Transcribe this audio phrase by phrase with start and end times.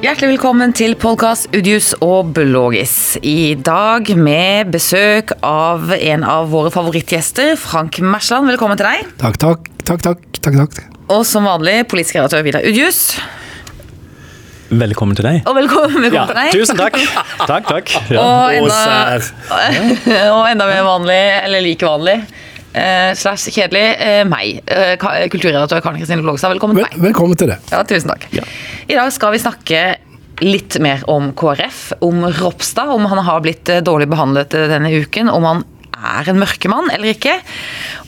[0.00, 3.18] Hjertelig velkommen til podkast Udius og Blågis.
[3.20, 8.48] I dag med besøk av en av våre favorittgjester, Frank Mersland.
[8.48, 9.10] Velkommen til deg.
[9.20, 10.80] Takk, takk, takk, takk, takk, takk.
[11.12, 13.02] Og som vanlig politisk redaktør Vidar Udius.
[14.72, 15.42] Velkommen til deg.
[15.44, 16.56] Og velkommen, velkommen til deg.
[16.56, 16.96] tusen takk.
[17.44, 17.92] Takk, takk.
[18.08, 18.24] Ja.
[18.24, 19.20] Og enda,
[20.38, 22.22] og enda mer vanlig, eller like vanlig,
[22.72, 24.60] eh, slash kjedelig, eh, meg.
[24.66, 24.94] Eh,
[25.32, 26.54] kulturredaktør Karen Kristine Blågstad.
[26.54, 27.00] Velkommen til meg.
[27.00, 27.58] velkommen til det.
[27.72, 28.28] Ja, tusen takk.
[28.34, 28.46] Ja.
[28.88, 29.82] I dag skal vi snakke
[30.40, 34.92] litt mer om KrF, om Ropstad, om han har blitt eh, dårlig behandlet eh, denne
[34.92, 35.64] uken, om han
[36.00, 37.36] er en mørkemann eller ikke.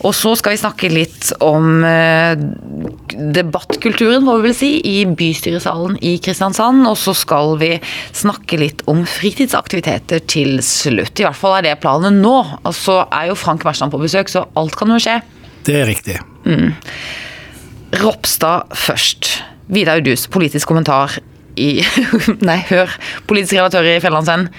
[0.03, 2.33] Og så skal vi snakke litt om eh,
[3.37, 6.85] debattkulturen, får vi vel si, i bystyresalen i Kristiansand.
[6.89, 7.71] Og så skal vi
[8.15, 11.19] snakke litt om fritidsaktiviteter til slutt.
[11.19, 12.35] I hvert fall er det planen nå.
[12.63, 15.19] Og så er jo Frank Mersland på besøk, så alt kan jo skje.
[15.63, 16.17] Det er riktig.
[18.03, 19.37] Ropstad først.
[19.73, 21.15] Vidar Udus, politisk kommentar
[21.55, 21.83] i
[22.47, 22.91] Nei, hør.
[23.29, 24.49] Politisk redaktør i Fjellandsvennen.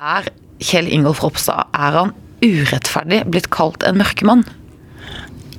[0.00, 0.28] Er
[0.60, 2.12] Kjell Ingolf Ropstad er han
[2.44, 4.46] urettferdig blitt kalt en mørkemann?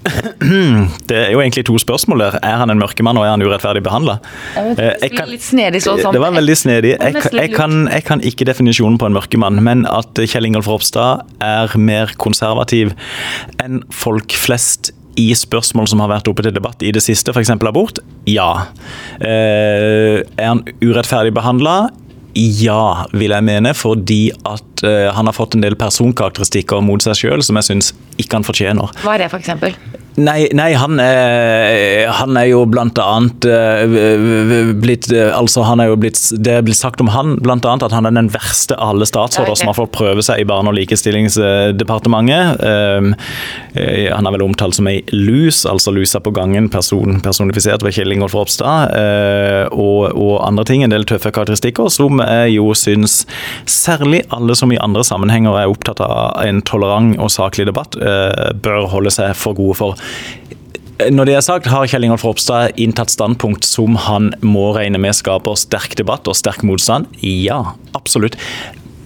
[1.09, 2.37] Det er jo egentlig to spørsmål der.
[2.41, 4.17] Er han en mørkemann, og er han urettferdig behandla?
[4.55, 6.15] Sammen.
[6.15, 6.95] Det var veldig snedig.
[6.95, 11.27] Jeg, jeg, kan, jeg kan ikke definisjonen på en mørkemann, men at Kjell Ingolf Ropstad
[11.45, 12.95] er mer konservativ
[13.61, 17.51] enn folk flest i spørsmål som har vært oppe til debatt i det siste, f.eks.
[17.59, 17.99] abort?
[18.29, 18.71] Ja.
[19.19, 21.91] Eh, er han urettferdig behandla?
[22.37, 27.19] Ja, vil jeg mene, fordi at eh, han har fått en del personkarakteristikker mot seg
[27.23, 28.93] sjøl som jeg syns ikke han fortjener.
[29.03, 29.75] Hva er det, for?
[30.19, 35.87] Nei, nei han, er, han er jo blant annet eh, blitt eh, Altså, han er
[35.87, 38.75] jo blitt Det er blitt sagt om han blant annet at han er den verste
[38.75, 39.61] av alle statsråder Ja, ok.
[39.61, 42.59] som har fått prøve seg i Barne- og likestillingsdepartementet.
[42.59, 43.13] Um,
[43.73, 47.95] eh, han er vel omtalt som ei lus, altså lusa på gangen, person, personifisert ved
[47.95, 48.91] Kjell Ingolf Ropstad.
[48.91, 53.21] Uh, og, og andre ting, en del tøffe karakteristikker, som jeg jo syns
[53.69, 58.51] særlig alle som i andre sammenhenger er opptatt av en tolerant og saklig debatt, eh,
[58.53, 60.01] bør holde seg for gode for.
[61.01, 65.17] Når det er sagt, har Kjell Ingolf Ropstad inntatt standpunkt som han må regne med
[65.17, 67.07] skaper sterk debatt og sterk motstand?
[67.25, 68.37] Ja, absolutt.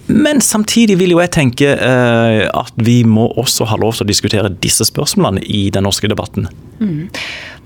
[0.06, 4.10] Men samtidig vil jo jeg tenke eh, at vi må også ha lov til å
[4.10, 6.46] diskutere disse spørsmålene i den norske debatten.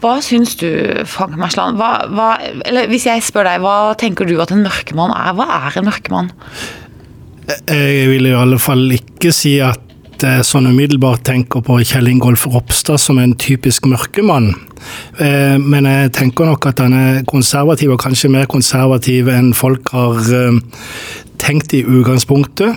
[0.00, 0.70] Hva syns du,
[1.10, 1.76] Frank Mersland?
[1.76, 2.30] Hva, hva,
[2.64, 5.34] eller hvis jeg spør deg, hva tenker du at en mørkemann er?
[5.36, 6.30] Hva er en mørkemann?
[7.68, 9.86] Jeg vil i alle fall ikke si at
[10.20, 14.50] jeg sånn umiddelbart tenker på Kjell Ingolf Ropstad som en typisk mørkemann.
[15.18, 19.88] Eh, Men jeg tenker nok at han er konservativ, og kanskje mer konservativ enn folk
[19.96, 20.60] har eh,
[21.40, 22.76] tenkt i utgangspunktet.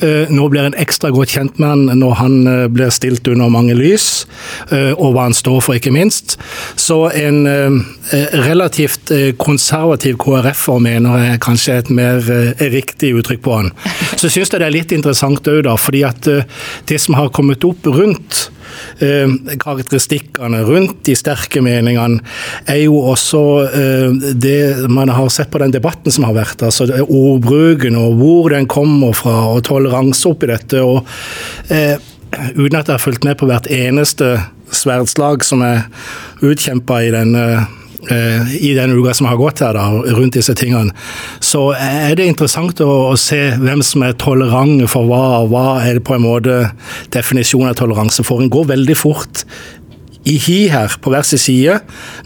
[0.00, 3.50] Eh, Nå blir en ekstra godt kjent med han når han eh, blir stilt under
[3.52, 4.26] mange lys,
[4.70, 6.36] eh, og hva han står for, ikke minst.
[6.80, 7.46] Så en
[8.10, 12.30] relativt konservativ KrF-er mener jeg kanskje er et mer
[12.72, 13.70] riktig uttrykk på han.
[14.16, 16.26] Så syns jeg det er litt interessant òg, da, fordi at
[16.90, 18.48] det som har kommet opp rundt
[19.60, 22.20] karakteristikkene rundt de sterke meningene,
[22.70, 26.62] er jo også eh, det man har sett på den debatten som har vært.
[26.62, 30.82] altså Ordbruken og hvor den kommer fra, og toleranse oppi dette.
[30.82, 31.06] og
[31.72, 31.96] eh,
[32.54, 34.36] Uten at jeg har fulgt med på hvert eneste
[34.70, 35.88] sverdslag som er
[36.46, 37.64] utkjempa i den eh,
[38.08, 40.92] i den uka som har gått her, da, rundt disse tingene,
[41.40, 45.66] så er det interessant å, å se hvem som er tolerant for hva, og hva
[45.84, 46.70] er det på en måte
[47.12, 48.40] definisjonen av toleranse for.
[48.40, 49.44] En går veldig fort
[50.28, 51.78] i hi her, på hver sin side,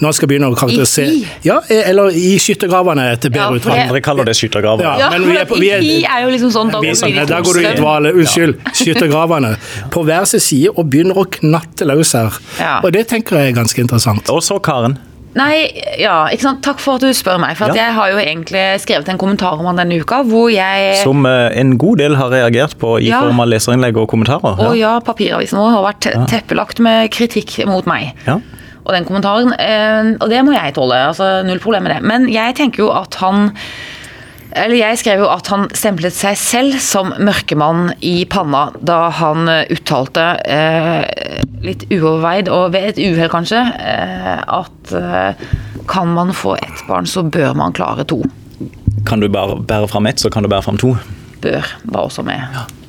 [0.02, 1.20] når en skal begynne å karakterisere hi?
[1.46, 4.82] Ja, eller i skyttergravene etter Ja, bedre det- Andre kaller det skyttergraver.
[4.82, 4.96] Ja.
[4.98, 6.94] Ja, men vi er på- vi er- I er jo liksom sånn, da går Vi-
[6.98, 8.12] sånn, Da går du i dvale.
[8.12, 8.58] Unnskyld.
[8.74, 9.56] Skyttergravene.
[9.94, 12.32] På hver sin side og begynner å knatte løs her.
[12.58, 12.80] Ja.
[12.82, 14.28] Og det tenker jeg er ganske interessant.
[14.28, 14.98] Og så Karen.
[15.34, 15.66] Nei,
[15.98, 16.60] ja, ikke sant?
[16.62, 17.56] Takk for at du spør meg.
[17.58, 17.86] For at Ja.
[17.88, 21.50] jeg har jo egentlig skrevet en kommentar om han denne uka, hvor jeg Som eh,
[21.58, 23.20] en god del har reagert på i Ja.
[23.20, 24.60] form av leserinnlegg og kommentarer.
[24.68, 28.12] Og ja, papiravisen vår har vært teppelagt med kritikk mot meg.
[28.26, 28.38] Ja.
[28.86, 29.52] Og den kommentaren.
[29.58, 30.94] eh, Og det må jeg tåle.
[31.08, 32.02] altså Null problem med det.
[32.02, 33.52] Men jeg tenker jo at han
[34.54, 39.48] eller Jeg skrev jo at han stemplet seg selv som mørkemann i panna da han
[39.50, 45.44] eh, uttalte, eh, litt uoverveid og ved et uhell kanskje, eh, at eh,
[45.90, 48.20] kan man få ett barn, så bør man klare to.
[49.08, 50.94] Kan du bare bære fram ett, så kan du bære fram to.
[51.44, 52.40] Bør var også med.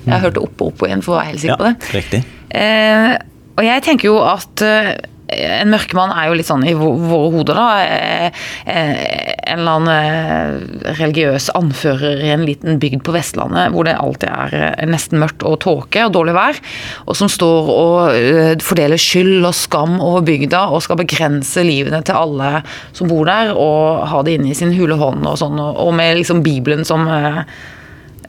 [0.06, 1.96] Jeg hørte opp og opp igjen for å være helt sikker Ja, på det.
[1.98, 2.22] riktig.
[2.56, 3.16] Eh,
[3.58, 4.94] og jeg tenker jo at eh,
[5.34, 7.68] en mørkemann er jo litt sånn i våre hoder, da.
[7.82, 13.96] Eh, eh, en eller annen religiøs anfører i en liten bygd på Vestlandet hvor det
[13.98, 16.60] alltid er nesten mørkt og tåke og dårlig vær,
[17.06, 22.18] og som står og fordeler skyld og skam over bygda og skal begrense livene til
[22.20, 22.52] alle
[22.96, 26.20] som bor der, og ha det inne i sin hule hånd og sånn, og med
[26.22, 27.06] liksom Bibelen som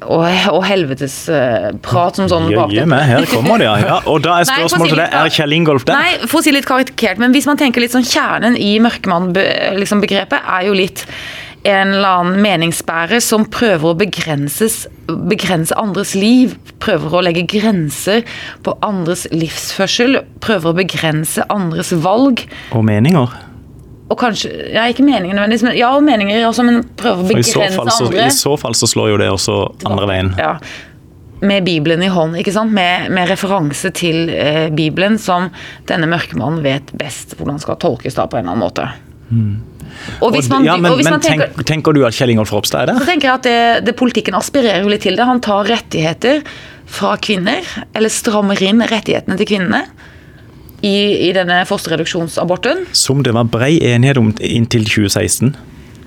[0.03, 3.01] og, og helvetesprat som sånn bakteppe.
[3.11, 3.99] Her kommer det, ja.
[4.11, 5.97] Og da er spørsmålet til deg, er Kjell Ingolf det?
[5.97, 9.81] Nei, for å si litt karikert, men hvis man tenker litt sånn kjernen i mørkemann-begrepet,
[9.81, 11.07] liksom, er jo litt
[11.67, 16.55] en eller annen meningsbærer som prøver å begrense andres liv.
[16.83, 18.23] Prøver å legge grenser
[18.63, 20.21] på andres livsførsel.
[20.45, 22.45] Prøver å begrense andres valg.
[22.71, 23.35] Og meninger
[24.07, 28.27] og kanskje ja, Ikke meninger nødvendigvis, men ja, meninger også, men prøve å begrense andre.
[28.29, 29.57] I så fall så slår jo det også
[29.89, 30.35] andre veien.
[30.39, 30.53] Ja.
[31.47, 32.73] Med Bibelen i hånd, ikke sant?
[32.77, 35.51] Med, med referanse til eh, Bibelen, som
[35.91, 38.87] denne mørkemannen vet best hvordan skal tolkes da på en eller annen måte.
[39.27, 39.57] Mm.
[40.23, 42.53] Og hvis man, ja, men, og hvis man tenker, tenker, tenker, du at Kjell Ingolf
[42.55, 43.03] Ropstad er der?
[43.03, 45.27] Så tenker jeg at det, det, Politikken aspirerer jo litt til det.
[45.27, 46.43] Han tar rettigheter
[46.87, 47.67] fra kvinner,
[47.97, 49.83] eller strammer inn rettighetene til kvinnene
[50.87, 52.87] i, i denne fosterreduksjonsaborten.
[52.97, 55.57] Som det var brei enighet om inntil 2016?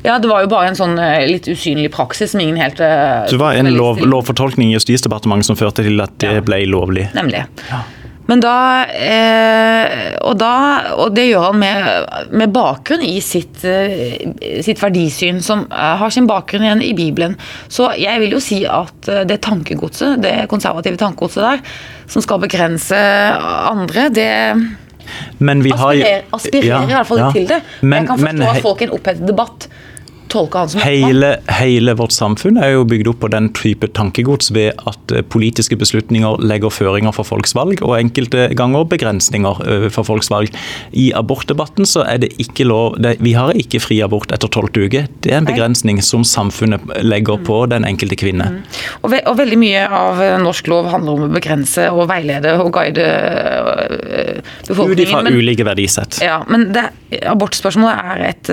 [0.06, 3.26] Ja, det var jo bare en sånn eh, litt usynlig praksis som ingen helt eh,
[3.28, 7.10] Det var en lov, lovfortolkning i Justisdepartementet som førte til at det ble lovlig?
[7.18, 7.44] Nemlig.
[7.68, 7.82] Ja.
[8.30, 10.54] Men da, eh, og da
[11.00, 11.88] Og det gjør han med,
[12.36, 14.20] med bakgrunn i sitt, eh,
[14.66, 17.38] sitt, verdisyn, som eh, har sin bakgrunn igjen i Bibelen.
[17.72, 21.64] Så jeg vil jo si at eh, det tankegodset, det konservative tankegodset der,
[22.10, 24.30] som skal begrense andre, det
[25.50, 27.30] aspirerer, aspirerer ja, i hvert fall ja.
[27.34, 27.62] til det.
[27.82, 29.70] Men, jeg kan forstå men, at folk i en opphetet debatt
[30.32, 34.52] tolke han som hele, hele, vårt samfunn er jo bygd opp på den type tankegods
[34.56, 39.88] ved at eh, politiske beslutninger legger føringer for folks valg, og enkelte ganger begrensninger eh,
[39.94, 40.54] for folks valg.
[40.92, 44.86] I abortdebatten så er det ikke lov det, Vi har ikke fri abort etter tolvte
[44.86, 45.06] uke.
[45.24, 48.50] Det er en begrensning som samfunnet legger på den enkelte kvinne.
[48.50, 48.60] Mm.
[49.02, 52.72] Og, ve og, veldig mye av norsk lov handler om å begrense og veilede og
[52.76, 53.08] guide
[54.68, 54.96] befolkningen.
[54.96, 56.20] Ut ifra ulike verdisett.
[56.24, 56.88] Ja, men det,
[57.30, 58.52] abortspørsmålet er et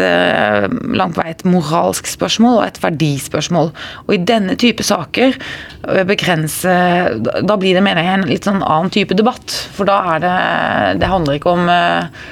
[0.96, 3.72] langt på vei et moralsk spørsmål og et verdispørsmål.
[4.06, 6.72] Og i denne type saker øh, begrense
[7.46, 9.52] Da blir det, mener jeg, en litt sånn annen type debatt.
[9.76, 10.37] For da er det
[11.02, 12.25] Det handler ikke om øh,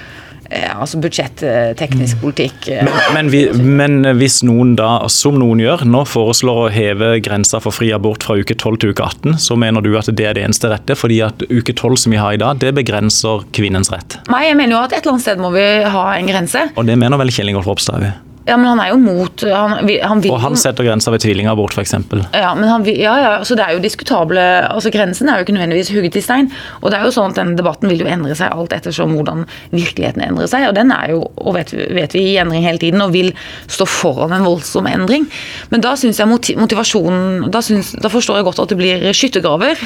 [0.75, 1.43] altså budsjett,
[1.79, 2.69] teknisk politikk.
[2.87, 7.61] Men, men, vi, men, hvis noen da, som noen gjør, nå foreslår å heve grensa
[7.65, 10.39] for fri abort fra uke 12 til uke 18, så mener du at det er
[10.39, 10.99] det eneste rette?
[10.99, 14.19] Fordi at uke 12 som vi har i dag, det begrenser kvinnens rett?
[14.33, 15.67] Nei, jeg mener jo at et eller annet sted må vi
[15.97, 16.69] ha en grense.
[16.75, 18.34] Og det mener vel Kjell Ingolf Ropstad òg?
[18.45, 21.73] Ja, men han er jo mot han, han vil, Og han setter grensa ved tvillingabort,
[21.73, 21.95] f.eks.
[22.37, 25.55] Ja, men han, ja, ja, så det er jo diskutable altså Grensen er jo ikke
[25.57, 26.51] nødvendigvis hugget i stein.
[26.83, 29.47] Og det er jo sånn at denne debatten vil jo endre seg alt ettersom hvordan
[29.73, 30.69] virkeligheten endrer seg.
[30.69, 33.33] Og den er jo, og vet, vet vi, i endring hele tiden og vil
[33.65, 35.25] stå foran en voldsom endring.
[35.73, 39.81] Men da syns jeg motivasjonen da, synes, da, forstår jeg godt at det blir skyttergraver.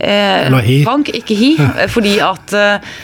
[0.00, 0.48] Eh,
[0.84, 1.52] Frank, ikke hi.
[1.92, 2.96] Fordi at eh,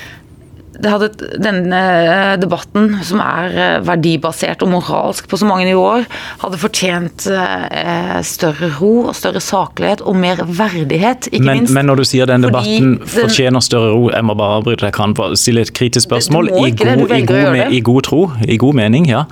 [0.90, 1.10] hadde
[1.42, 6.06] denne eh, debatten, som er eh, verdibasert og moralsk på så mange nivåer,
[6.42, 11.74] hadde fortjent eh, større ro og større saklighet og mer verdighet, ikke men, minst.
[11.76, 14.96] Men når du sier den debatten den, fortjener større ro, jeg må bare avbryte, jeg
[14.96, 16.50] kan stille et kritisk spørsmål.
[16.50, 19.24] I god, det, i, god, med, I god tro, i god mening, ja.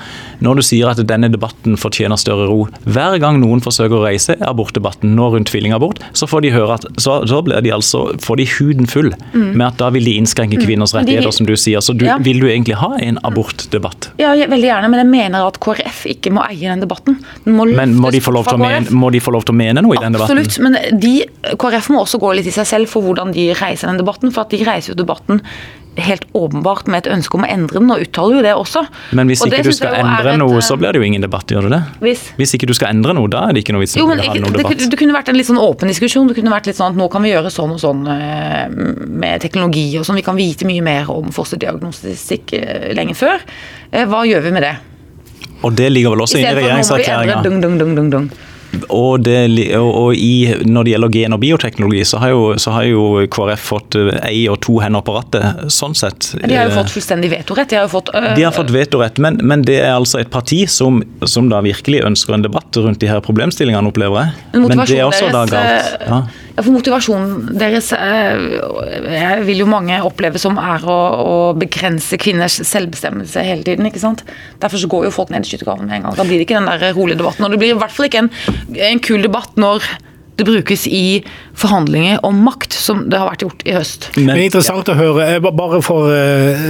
[0.44, 4.38] Når du sier at denne debatten fortjener større ro, hver gang noen forsøker å reise
[4.46, 8.40] abortdebatten nå rundt tvillingabort, så får de høre at så, så blir de altså, får
[8.40, 9.52] de huden full mm.
[9.58, 10.64] med at da vil de innskrenke mm.
[10.66, 11.80] kvinners rettigheter som du sier.
[11.84, 12.18] Så du, ja.
[12.20, 14.12] vil du egentlig ha en abortdebatt?
[14.20, 17.18] Ja, veldig gjerne, men jeg mener at KrF ikke må eie den debatten.
[17.48, 18.20] Må men må de,
[18.60, 20.40] mene, må de, få lov til å mene noe i den debatten?
[20.40, 21.14] Absolutt, men de,
[21.60, 24.34] KrF må også gå litt i seg selv for hvordan de reiser den debatten.
[24.34, 25.40] For at de reiser jo debatten
[25.98, 28.82] helt åpenbart med et ønske om å endre den, og uttaler jo det også.
[29.16, 31.66] Men hvis ikke du skal endre et, noe, så blir det jo ingen debatt, gjør
[31.66, 31.80] det det?
[32.04, 34.06] Hvis, hvis ikke du skal endre noe, da er det ikke noe vits i å
[34.06, 34.70] ha noen debatt.
[34.78, 36.30] Det, det kunne vært en litt sånn åpen diskusjon.
[36.30, 39.42] Det kunne vært litt sånn at nå kan vi gjøre sånn og sånn eh, med
[39.42, 40.20] teknologi og sånn.
[40.20, 43.42] Vi kan vite mye mer om fosterdiagnostikk eh, lenge før.
[43.90, 44.76] Eh, hva gjør vi med det?
[45.66, 47.42] Og det ligger vel også inne i regjeringserklæringa?
[48.88, 49.36] Og, det,
[49.76, 53.04] og, og i, når det gjelder gen- og bioteknologi, så har, jo, så har jo
[53.32, 56.32] KrF fått ei og to hender på rattet, sånn sett.
[56.38, 57.72] De har jo fått fullstendig vetorett.
[57.72, 60.30] De har jo fått øh, De har fått vetorett, men, men, det er altså et
[60.32, 64.46] parti som, som, da virkelig ønsker en debatt rundt de her problemstillingene, opplever jeg.
[64.62, 65.90] Men, det er også da galt.
[66.00, 66.22] Øh, ja.
[66.60, 72.58] Ja, for Motivasjonen deres jeg vil jo mange oppleve som er å, å, begrense kvinners
[72.66, 73.86] selvbestemmelse hele tiden.
[73.88, 74.24] ikke sant?
[74.60, 76.18] Derfor så går jo folk ned i skyttergraven med en gang.
[76.18, 77.46] Da blir det ikke den der rolige debatten.
[77.46, 78.30] Og det blir i hvert fall ikke en,
[78.90, 79.84] en kul debatt når
[80.40, 81.20] det brukes i
[81.54, 84.08] forhandlinger om makt, som det har vært gjort i høst.
[84.16, 84.94] Men, det er interessant ja.
[84.94, 85.40] å høre.
[85.44, 86.62] Bare for uh,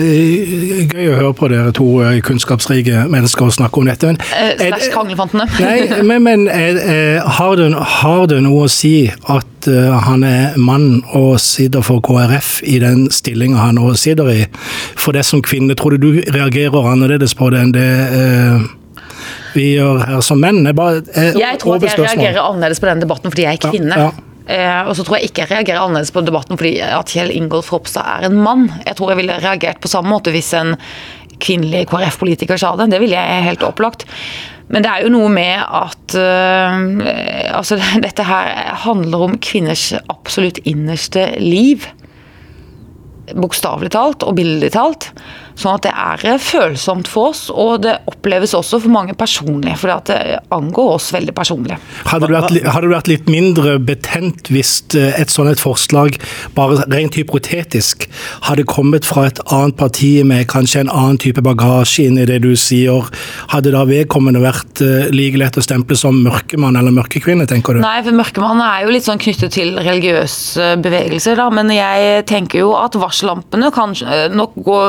[0.91, 4.11] Gøy å høre på dere to uh, kunnskapsrike mennesker og snakke om dette.
[4.11, 5.47] Men, uh, Slags kranglefantene.
[5.67, 7.71] nei, men, men har, det,
[8.01, 9.47] har, det, noe å si at
[10.07, 14.41] han er mann og sitter for KrF i den stillinga han nå sitter i?
[14.99, 17.91] For det som kvinne, tror du du reagerer annerledes på det enn det
[19.55, 20.65] vi gjør her som menn?
[20.67, 23.65] Jeg, bare, jeg, jeg tror at jeg reagerer annerledes på den debatten fordi jeg er
[23.71, 23.97] kvinne.
[23.97, 24.27] Ja, ja.
[24.51, 27.71] Eh, og så tror jeg ikke jeg reagerer annerledes på debatten fordi at Kjell Ingolf
[27.71, 28.69] Ropstad er en mann.
[28.87, 30.75] Jeg tror jeg ville reagert på samme måte hvis en
[31.41, 32.91] kvinnelig KrF-politiker sa det.
[32.93, 34.07] Det ville jeg helt opplagt.
[34.71, 40.61] Men det er jo noe med at uh, altså, dette her handler om kvinners absolutt
[40.69, 41.89] innerste liv.
[43.31, 45.11] Bokstavelig talt og billedlig talt.
[45.59, 49.75] Sånn at det er eh, følsomt for oss, og det oppleves også for mange personlig.
[49.81, 51.79] For det angår oss veldig personlig.
[52.09, 56.19] Hadde du, vært, hadde du vært litt mindre betent hvis eh, et sånt et forslag,
[56.57, 58.07] bare rent hypotetisk,
[58.47, 62.41] hadde kommet fra et annet parti med kanskje en annen type bagasje inn i det
[62.45, 63.09] du sier?
[63.51, 67.83] Hadde da vedkommende vært eh, like lett å stemple som mørkemann eller mørkekvinne, tenker du?
[67.85, 71.49] Nei, for mørkemann er jo litt sånn knyttet til religiøse bevegelser, da.
[71.55, 73.95] Men jeg tenker jo at varsellampene kan
[74.37, 74.81] nok gå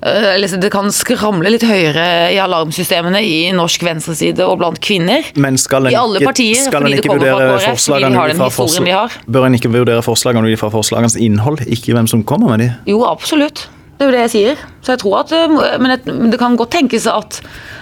[0.00, 5.26] det kan skramle litt høyere i alarmsystemene i norsk venstreside og blant kvinner.
[5.36, 9.48] Men skal en I alle partier, skal en ikke vurdere forslagene ut fra forslag, Bør
[9.48, 12.70] en ikke vurdere forslagene ut fra forslagenes innhold, ikke hvem som kommer med de?
[12.92, 13.68] Jo, absolutt.
[13.98, 14.60] Det er jo det jeg sier.
[14.86, 17.40] Så jeg tror at, eh, Men det kan godt tenkes at,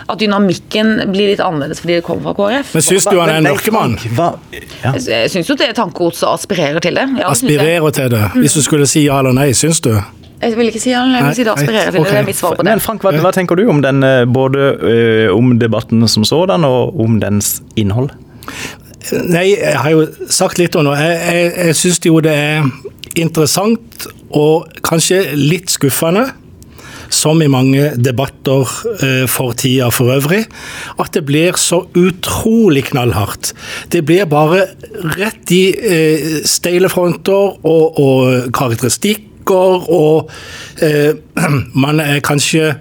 [0.08, 2.72] at dynamikken blir litt annerledes fordi det kommer fra KrF.
[2.72, 3.98] Men syns du han er en mørkemann?
[4.16, 4.94] Ja.
[4.96, 7.04] Jeg syns jo det tankegodset aspirerer til det.
[7.20, 8.22] Ja, aspirerer til det.
[8.32, 9.92] Hvis du skulle si ja eller nei, syns du?
[10.36, 12.12] Jeg vil ikke si han, jeg vil si det aspirerer til okay.
[12.12, 12.20] det.
[12.20, 12.68] er mitt svar på det.
[12.68, 16.66] Men Frank, hva, hva tenker du om den, eh, både uh, om debatten som sådan,
[16.68, 18.10] og om dens innhold?
[19.30, 20.96] Nei, jeg har jo sagt litt om det.
[21.00, 22.66] Jeg, jeg, jeg syns jo det er
[23.16, 26.26] interessant og kanskje litt skuffende
[27.12, 30.42] som i mange debatter uh, for tida for øvrig,
[31.00, 33.52] at det blir så utrolig knallhardt.
[33.94, 34.66] Det blir bare
[35.16, 40.30] rett i uh, steile fronter og, og karakteristikk snakker, og
[40.82, 41.14] eh,
[41.84, 42.76] man er kanskje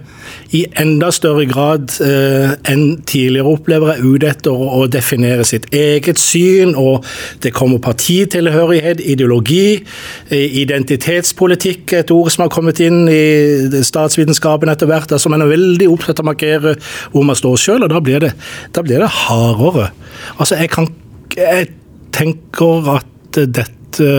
[0.54, 6.18] i enda større grad eh, enn tidligere opplever jeg ute etter å definere sitt eget
[6.18, 7.04] syn, og
[7.42, 9.82] det kommer partitilhørighet, ideologi,
[10.30, 15.12] eh, identitetspolitikk, et ord som har kommet inn i statsvitenskapen etter hvert.
[15.12, 16.76] altså Man er veldig opptatt av å markere
[17.12, 18.34] hvor man står sjøl, og da blir, det,
[18.74, 19.90] da blir det hardere.
[20.38, 20.90] Altså, jeg, kan,
[21.36, 21.70] jeg
[22.14, 24.12] tenker at dette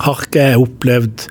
[0.00, 1.26] har ikke jeg opplevd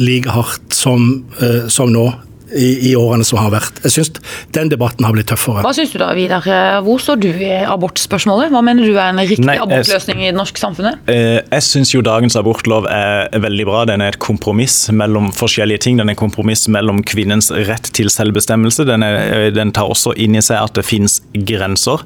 [0.00, 2.10] like hardt som, eh, som nå.
[2.50, 3.76] I, I, årene som har vært.
[3.84, 4.08] Jeg syns
[4.56, 5.62] den debatten har blitt tøffere.
[5.62, 6.42] Hva syns du da, Vidar?
[6.82, 8.50] Hvor står du i abortspørsmålet?
[8.50, 10.98] Hva mener du er en riktig Nei, abortløsning i det norske samfunnet?
[11.06, 13.84] Eh, jeg syns jo dagens abortlov er veldig bra.
[13.92, 16.02] Den er et kompromiss mellom forskjellige ting.
[16.02, 18.88] Den er et kompromiss mellom kvinnens rett til selvbestemmelse.
[18.90, 22.02] Den, er, eh, den tar også inn i seg at det finnes grenser.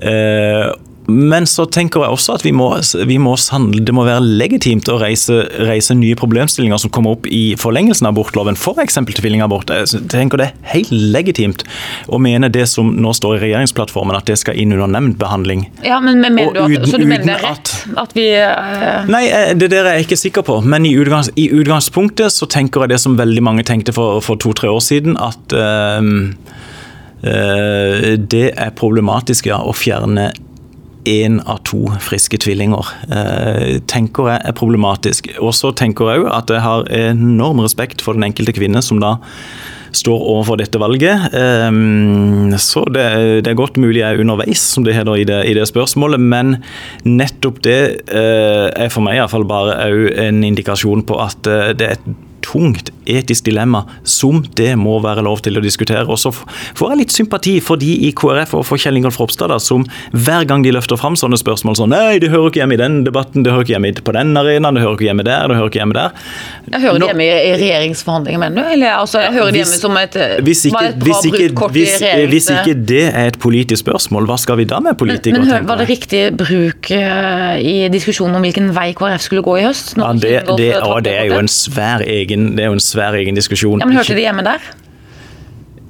[0.00, 0.72] Eh,
[1.08, 2.66] men så tenker jeg også at vi må,
[3.08, 3.32] vi må
[3.80, 8.12] det må være legitimt å reise, reise, nye problemstillinger som kommer opp i forlengelsen av
[8.12, 8.98] abortloven, f.eks.
[9.16, 9.72] tvillingabort.
[9.72, 11.64] Jeg tenker det er helt legitimt
[12.12, 15.64] å mene det som nå står i regjeringsplattformen, at det skal inn under nemndbehandling.
[15.86, 18.12] Ja, men, men mener du at, uten, så du mener det er rett at, at
[18.18, 19.08] vi uh...
[19.08, 20.58] Nei, eh, det der er jeg ikke sikker på.
[20.68, 24.40] Men i, utgangs, i, utgangspunktet så tenker jeg det som veldig mange tenkte for, for
[24.40, 26.04] to-tre år siden, at uh,
[27.24, 30.28] uh, det er problematisk ja, å fjerne
[31.08, 32.92] én av to friske tvillinger.
[33.08, 35.30] Eh, tenker jeg er problematisk.
[35.40, 39.00] Og så tenker jeg òg at jeg har enorm respekt for den enkelte kvinne som
[39.02, 39.16] da
[39.96, 41.32] står overfor dette valget.
[41.32, 41.80] Eh,
[42.60, 43.08] så det,
[43.48, 46.20] er godt mulig jeg er underveis, som det heter i det, spørsmålet.
[46.20, 46.58] Men
[47.08, 49.80] nettopp det eh, er for meg iallfall bare
[50.28, 52.08] en indikasjon på at det er et
[52.44, 56.06] tungt etisk dilemma som det må være lov til å diskutere.
[56.08, 59.54] Og så får jeg litt sympati for de i KrF og for Kjell Ingolf Ropstad
[59.62, 62.80] som hver gang de løfter fram sånne spørsmål sånn Nei, det hører ikke hjemme i
[62.80, 65.56] den debatten, det hører ikke hjemme på den arenaen, det hører ikke hjemme der, det
[65.56, 66.26] hører ikke hjemme der.
[66.68, 68.72] Jeg hører det hjemme i regjeringsforhandlinger, mener du?
[68.74, 71.20] Eller altså, jeg hører det hjemme som et, hvis ikke, et bra
[71.56, 71.94] brukt hvis,
[72.32, 75.40] hvis, ikke det er et politisk spørsmål, hva skal vi da med politikere?
[75.40, 79.56] Men, men Var det riktig bruk uh, i diskusjonen om hvilken vei KrF skulle gå
[79.62, 79.94] i høst?
[79.96, 82.97] Ja, det, det, å, det er jo en svær egen, det er jo en svær
[82.98, 83.80] egen diskusjon.
[83.80, 84.64] Ja, men Hørte de hjemme der?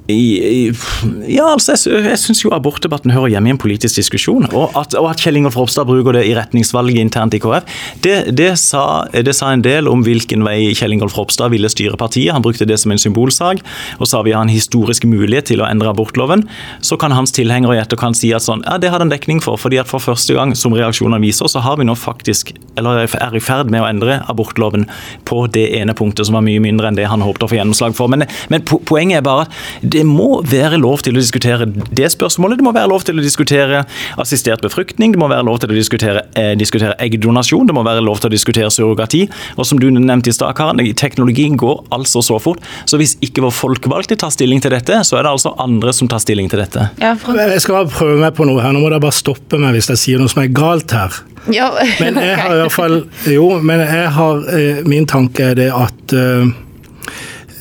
[0.09, 4.47] Ja, altså, jeg, jeg syns jo abortdebatten hører hjemme i en politisk diskusjon.
[4.57, 7.67] Og at, og at Kjell Ingolf Ropstad bruker det i retningsvalget internt i KrF,
[8.01, 11.99] det, det, sa, det, sa, en del om hvilken vei Kjell Ingolf Ropstad ville styre
[11.99, 12.33] partiet.
[12.33, 13.61] Han brukte det som en symbolsak.
[13.99, 16.47] Og sa vi har en historisk mulighet til å endre abortloven.
[16.85, 19.59] Så kan hans tilhengere i etterkant si at sånn, ja, det har den dekning for.
[19.59, 23.37] fordi at for første gang, som reaksjonene viser, så har vi nå faktisk, eller er
[23.37, 24.87] i ferd med å endre abortloven
[25.29, 27.95] på det ene punktet som var mye mindre enn det han håpte å få gjennomslag
[27.97, 28.11] for.
[28.11, 32.59] Men, men poenget er bare at det må være lov til å diskutere det spørsmålet.
[32.59, 33.83] Det må være lov til å diskutere
[34.21, 38.03] assistert befruktning, det må være lov til å diskutere, eh, diskutere eggdonasjon, det må være
[38.05, 39.25] lov til å diskutere surrogati.
[39.57, 42.63] Og som du nevnte i stad, Karen, teknologien går altså så fort.
[42.85, 46.07] Så hvis ikke vår folkevalgte tar stilling til dette, så er det altså andre som
[46.07, 46.89] tar stilling til dette.
[47.01, 48.71] Ja, jeg skal bare prøve meg på noe her.
[48.71, 51.21] Nå må dere bare stoppe meg hvis jeg sier noe som er galt her.
[51.51, 52.97] Ja, men jeg har i hvert fall
[53.31, 56.47] Jo, men jeg har eh, Min tanke er det at Eh,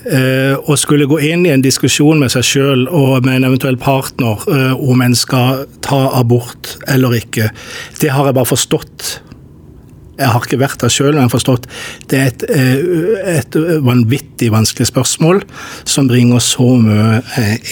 [0.08, 4.44] å skulle gå inn i en diskusjon med seg sjøl og med en eventuell partner
[4.48, 7.50] eh, om en skal ta abort eller ikke,
[8.00, 9.08] det har jeg bare forstått.
[10.18, 11.68] Jeg har ikke vært der sjøl, men jeg har forstått
[12.10, 15.44] det er et, eh, et, vanvittig vanskelig spørsmål
[15.86, 17.20] som bringer så mye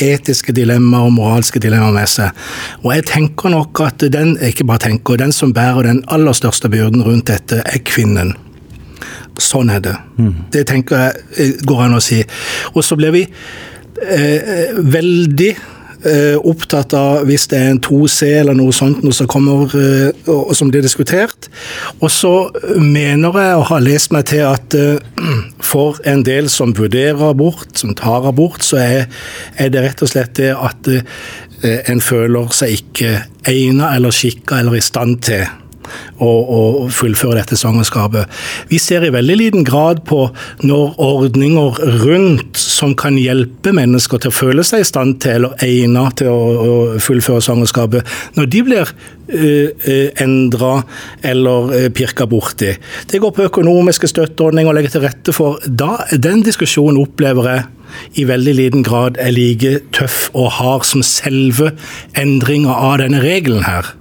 [0.05, 2.47] etiske dilemmaer og moralske dilemmaer med seg.
[2.85, 6.71] Og jeg tenker nok at den, ikke bare tenker, den som bærer den aller største
[6.71, 8.37] byrden rundt dette, er kvinnen.
[9.43, 9.95] Sånn er det.
[10.16, 10.35] Mm.
[10.52, 12.23] Det tenker jeg eh, går an å si.
[12.75, 15.50] Og så ble vi eh, veldig
[16.07, 20.31] eh, opptatt av hvis det er en 2C eller noe sånt noe som kommer eh,
[20.33, 21.50] og som blir diskutert.
[22.00, 22.35] Og så
[22.81, 25.02] mener jeg og har lest meg til at eh,
[25.73, 29.07] for en del som vurderer abort, som tar abort, så er,
[29.61, 31.05] er det rett og slett det at eh,
[31.90, 33.14] en føler seg ikke
[33.49, 35.47] egnet eller skikka eller i stand til
[36.23, 38.31] å, fullføre dette svangerskapet.
[38.71, 40.26] Vi ser i veldig liten grad på
[40.66, 45.66] når ordninger rundt som kan hjelpe mennesker til å føle seg i stand til eller
[45.66, 50.73] egnet til å, å fullføre svangerskapet, når de blir uh, uh, endra
[51.26, 52.73] eller uh, pirka borti.
[53.11, 57.66] Det går på økonomiske støtteordninger og legge til rette for da, Den diskusjonen opplever jeg
[58.21, 61.73] i veldig liten grad er like tøff og hard som selve
[62.19, 63.95] endringa av denne regelen her.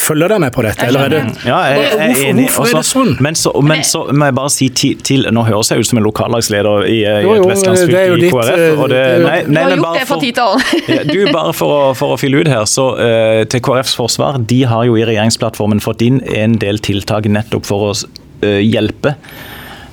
[0.00, 2.46] Følger dere med på dette, eller er det Ja, jeg, jeg er enig.
[2.54, 3.12] Hvorfor er det sånn?
[3.24, 6.00] Men så, men så må jeg bare si til, til Nå høres jeg ut som
[6.00, 8.52] en lokallagsleder i, i et vestlandsfylke i KrF.
[8.54, 10.22] Eh, og det, nei, nei, gjort det for
[10.94, 14.40] ja, du, bare for å, for å fylle ut her, så uh, til KrFs forsvar,
[14.42, 19.14] de har jo i regjeringsplattformen fått inn en del tiltak nettopp for å uh, hjelpe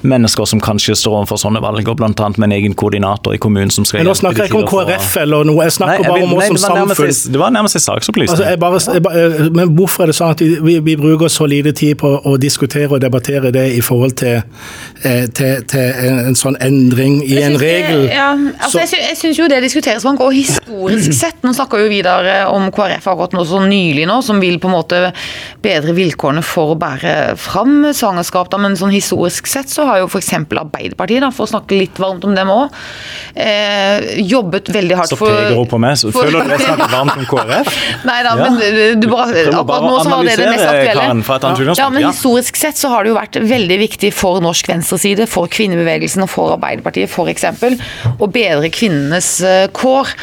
[0.07, 2.29] mennesker som kanskje står overfor sånne valg, og bl.a.
[2.37, 5.17] med en egen koordinator i kommunen som skal Men Nå snakker jeg ikke om KrF
[5.21, 7.13] eller noe, jeg snakker nei, jeg, bare om oss som samfunn.
[7.33, 8.45] Det var nærmest en saksopplysning.
[8.61, 12.35] Altså, men hvorfor er det sånn at vi, vi, bruker så lite tid på å
[12.41, 14.41] diskutere og debattere det i forhold til,
[15.03, 18.05] eh, til, til en, sånn endring i en regel?
[18.07, 21.41] Det, ja, altså, så, jeg syns jo det diskuteres man går historisk sett.
[21.45, 24.77] Nå snakker jo videre om KrF akkurat nå så nylig nå, som vil på en
[24.77, 25.01] måte
[25.63, 28.51] bedre vilkårene for å bære fram svangerskap.
[28.61, 30.31] Men sånn historisk sett så har jo f.eks.
[30.61, 32.75] Arbeiderpartiet, da, for å snakke litt varmt om dem òg,
[33.35, 36.93] eh, jobbet veldig hardt for Så peker hun på meg, så føler du jeg snakker
[36.93, 37.79] varmt om KrF?
[38.09, 38.47] Nei da, ja.
[38.47, 41.75] men du bare, akkurat nå så var det det mest aktuelle.
[41.79, 45.51] Ja, men historisk sett så har det jo vært veldig viktig for norsk venstreside, for
[45.51, 47.49] kvinnebevegelsen og for Arbeiderpartiet f.eks.
[48.17, 50.15] å bedre kvinnenes eh, kår.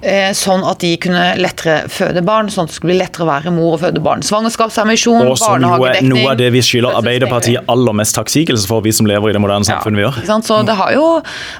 [0.00, 3.28] Eh, sånn at de kunne lettere føde barn, sånn at det skulle bli lettere å
[3.28, 4.24] være mor og føde barn.
[4.24, 9.28] Svangerskapspermisjon, barnehagedekning Noe av det vi skylder Arbeiderpartiet aller mest takksigelse for, vi som lever
[9.28, 10.22] i det moderne samfunnet vi gjør.
[10.24, 11.04] Ja, så det har jo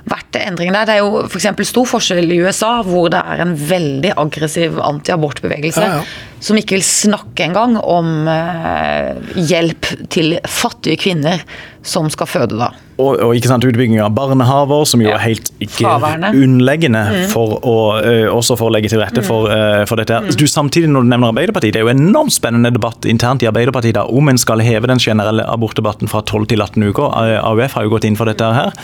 [0.08, 0.88] vært endringer der.
[0.88, 1.50] Det er jo f.eks.
[1.68, 5.84] stor forskjell i USA, hvor det er en veldig aggressiv antiabortbevegelse.
[5.84, 11.44] Ja, ja som ikke vil snakke engang om eh, hjelp til fattige kvinner
[11.86, 12.72] som skal føde, da.
[13.00, 15.16] Og, og ikke sant, utbygging av barnehaver, som jo ja.
[15.16, 15.46] er helt
[15.78, 17.22] grunnleggende unnleggende mm.
[17.32, 20.18] for å, uh, også for å legge til rette for, uh, for dette.
[20.20, 20.28] Mm.
[20.36, 23.48] Du, samtidig når du nevner Arbeiderpartiet, Det er jo en enormt spennende debatt internt i
[23.48, 27.16] Arbeiderpartiet da, om en skal heve den generelle abortdebatten fra 12 til 18 uker.
[27.40, 28.74] AUF har jo gått inn for dette her.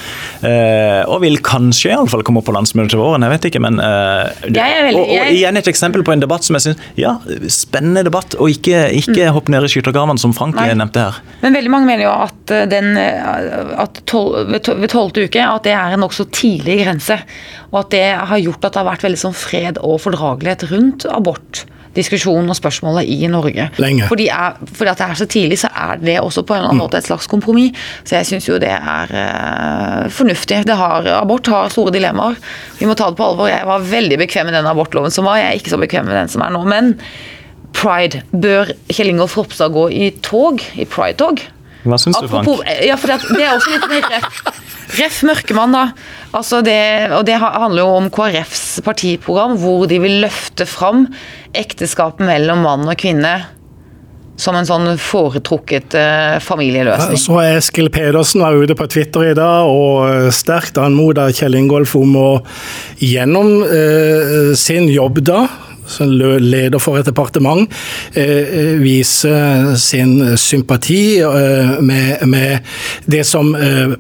[1.11, 3.63] Og vil kanskje iallfall komme opp på landsmøtet til våren, jeg vet ikke.
[3.67, 7.17] Men, og, og, igjen et eksempel på en debatt som jeg syns ja,
[7.53, 9.35] spennende debatt, og ikke, ikke mm.
[9.37, 10.71] hopp ned i skyttergravene, som Frank Nei.
[10.79, 11.21] nevnte her.
[11.43, 15.67] Men veldig mange mener jo at, eh, den, eh, at tol, ved tolvte uke at
[15.67, 17.21] det er en nokså tidlig grense.
[17.73, 21.09] Og at det har gjort at det har vært veldig sånn fred og fordragelighet rundt
[21.11, 23.69] abort diskusjonen og spørsmålet i Norge.
[23.83, 24.07] Lenge.
[24.11, 26.73] Fordi, er, fordi, at det er så tidlig, så er det også på en eller
[26.73, 26.85] annen mm.
[26.85, 27.87] måte et slags kompromiss.
[28.07, 30.63] Så jeg syns jo det er uh, fornuftig.
[30.77, 32.37] Har, abort har store dilemmaer.
[32.81, 33.51] Vi må ta det på alvor.
[33.51, 36.19] Jeg var veldig bekvem med den abortloven som var, jeg er ikke så bekvem med
[36.19, 36.65] den som er nå.
[36.69, 36.95] men
[37.77, 38.23] Pride.
[38.33, 41.43] Bør Kjell Ingolf Ropstad gå i tog, i pride-tog?
[41.87, 42.49] Hva syns du, Frank?
[42.83, 44.41] Ja, for det, det er også litt mer ref.
[44.97, 45.85] Ref mørkemann, da.
[46.37, 46.79] Altså det,
[47.15, 51.07] og det handler jo om KrFs partiprogram, hvor de vil løfte fram
[51.57, 53.37] ekteskap mellom mann og kvinne
[54.41, 57.21] som en sånn foretrukket eh, familieløsning.
[57.21, 61.97] Så Eskil Pedersen var ute på Twitter i dag og eh, sterkt anmoda Kjell Ingolf
[61.99, 62.29] om å
[63.01, 65.47] gjennom eh, sin jobb da,
[66.41, 67.69] leder for et departement,
[68.15, 69.33] eh, eh, vise
[69.81, 72.59] sin sympati eh, med, med
[73.07, 73.55] det som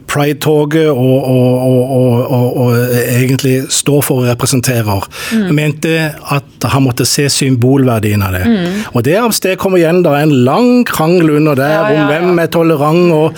[0.07, 5.07] Pride-toget og, og, og, og, egentlig står for og representerer.
[5.55, 5.96] Mente
[6.33, 8.44] at han måtte se symbolverdien av det.
[8.94, 12.51] Og det avstedkommer igjen da en lang krangel under der Ja, ja, om hvem er
[12.53, 13.37] tolerant og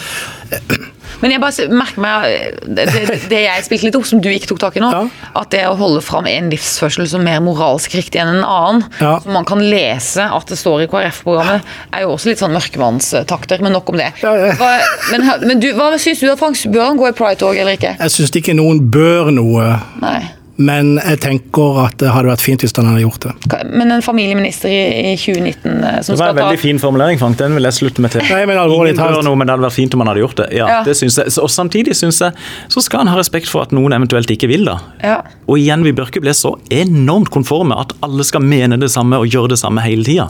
[1.21, 2.85] Men jeg bare merker meg eh, det,
[3.31, 5.31] det, jeg spilte litt opp, som du ikke tok tak i nå, Ja.
[5.41, 9.17] at det å holde fram en livsførsel som mer moralsk riktig enn en annen, Ja.
[9.25, 13.61] som man kan lese at det står i KrF-programmet, er jo også litt sånn mørkemannstakter,
[13.65, 14.13] men nok om det.
[14.23, 14.71] Hva,
[15.11, 16.57] men men du, hva syns du, da, Frank?
[16.71, 17.97] Bør han gå i pride-tog eller ikke?
[17.99, 20.21] Jeg syns ikke noen bør noe, Nei.
[20.59, 23.61] Men jeg tenker at det hadde vært fint hvis han hadde gjort det.
[23.71, 27.21] Men en familieminister i, i 2019 eh, som Det var en veldig ta fin formulering,
[27.21, 27.39] Frank.
[27.39, 28.25] Den vil jeg slutte meg til.
[28.27, 29.23] Nei, men alvorlig talt.
[29.23, 30.49] noe, men det hadde vært fint om han hadde gjort det.
[30.59, 30.81] Ja, Ja.
[30.85, 31.31] det synes jeg.
[31.43, 32.35] Og samtidig syns jeg
[32.75, 34.79] så skal han ha respekt for at noen eventuelt ikke vil da.
[35.03, 35.21] ja.
[35.49, 39.17] Og igjen, vi bør ikke bli så enormt konforme at alle skal mene det samme
[39.17, 40.27] og gjøre det samme hele tida.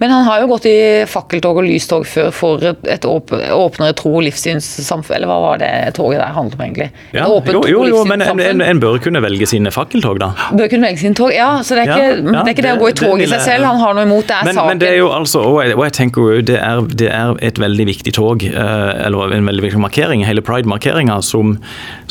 [0.00, 0.76] Men han har jo gått i
[1.10, 5.16] fakkeltog og lystog før for et, et åp, åpnere tro- og livssynssamfunn.
[5.18, 6.90] Eller hva var det toget der handlet om, egentlig?
[7.16, 10.32] Ja, jo, jo, jo, men en, en, en bør kunne velge sine fakkeltog, da.
[10.56, 11.32] Bør kunne velge sine tog.
[11.34, 13.28] Ja, så det er ikke, ja, det, er ikke det å gå i tog i
[13.30, 14.70] seg selv han har noe imot, det er Men, saken.
[14.70, 17.34] men det er jo altså, og jeg, og jeg tenker jo det er, det er
[17.48, 21.56] et veldig viktig tog, eh, eller en veldig viktig markering, hele pride-markeringa, som,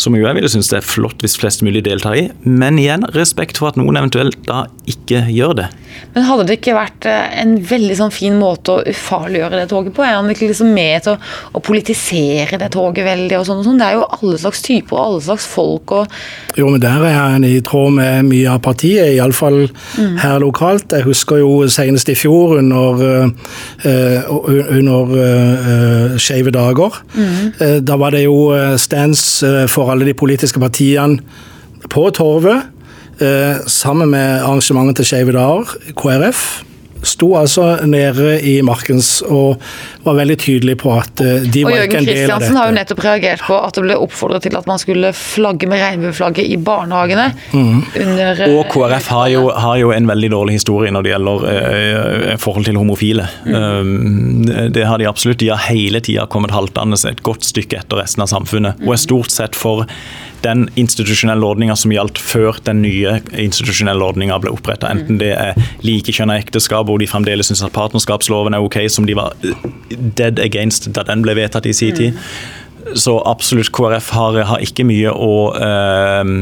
[0.02, 2.28] som jo jeg ville synes det er flott hvis flest mulig deltar i.
[2.46, 5.70] Men igjen, respekt for at noen eventuelt da ikke gjør det.
[6.16, 9.96] Men hadde det ikke vært eh, en veldig sånn fin måte å ufarliggjøre det toget
[9.98, 10.04] på?
[10.06, 11.20] Er han ikke liksom med til å,
[11.56, 13.80] å politisere det toget veldig og sånn og sånn?
[13.82, 16.20] Det er jo alle slags typer og alle slags folk og
[16.60, 19.66] Jo, men der er han i tråd med mye av partiet, iallfall
[19.96, 20.18] Mm.
[20.20, 20.92] her lokalt.
[20.92, 23.04] Jeg husker jo senest i fjor under,
[23.86, 27.02] uh, under uh, Skeive dager.
[27.16, 27.54] Mm.
[27.60, 31.20] Uh, da var det jo stands for alle de politiske partiene
[31.90, 32.72] på Torvet.
[33.22, 36.64] eh, sammen med arrangementet til Skeive dager, KrF.
[37.06, 39.62] Sto altså nede i Markens og
[40.06, 42.10] var veldig tydelig på at eh, de Og var ikke en del av dette.
[42.10, 45.12] Jørgen Kristiansen har jo nettopp reagert på at det ble oppfordret til at man skulle
[45.18, 47.28] flagge med regnbueflagget i barnehagene.
[47.54, 51.48] Under, eh, Og KrF har jo, har jo en veldig dårlig historie når det gjelder
[51.54, 53.28] eh, forhold til homofile.
[53.46, 54.46] Mm.
[54.46, 55.40] det- det har de absolutt.
[55.40, 58.82] De har hele tida kommet haltende et godt stykke etter resten av samfunnet.
[58.86, 59.86] Og er stort sett for
[60.46, 64.92] den institusjonelle ordninga som gjaldt før den nye institusjonelle ordninga ble oppretta.
[64.94, 69.18] Enten det er likekjønna ekteskap, hvor de fremdeles syns at partnerskapsloven er ok, som de
[69.18, 72.22] var eh, dead against da den ble vedtatt i sin tid.
[72.94, 76.34] Så absolutt, KrF har, har ikke mye å eh,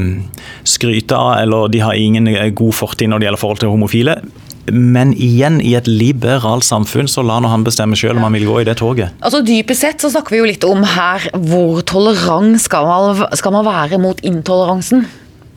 [0.68, 4.18] skryte av, eller de har ingen eh, god fortid når det gjelder forhold til homofile.
[4.72, 8.46] Men igjen, i et liberalt samfunn så lar nå han bestemme sjøl om han vil
[8.48, 9.10] gå i det toget.
[9.20, 13.52] Altså Dypest sett så snakker vi jo litt om her hvor tolerant skal man, skal
[13.52, 15.04] man være mot intoleransen.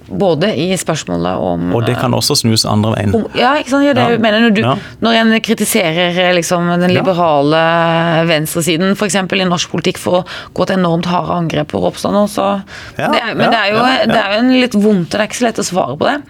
[0.07, 3.13] Både i spørsmålet om Og det kan også snus andre veien.
[3.15, 3.83] om- Ja, ikke sant?
[3.83, 4.17] Ja, det Ja.
[4.17, 4.75] mener når, du, Ja.
[5.01, 7.01] når en kritiserer eh, liksom, den Ja.
[7.01, 9.15] liberale venstresiden f.eks.
[9.15, 12.61] i norsk politikk for å gå til enormt harde angrep på Ropstad nå, så
[12.97, 14.05] Ja, det Men ja, det er, jo, ja, ja.
[14.05, 16.05] det er jo en litt vondt, og det er ikke så lett å svare på
[16.05, 16.21] det.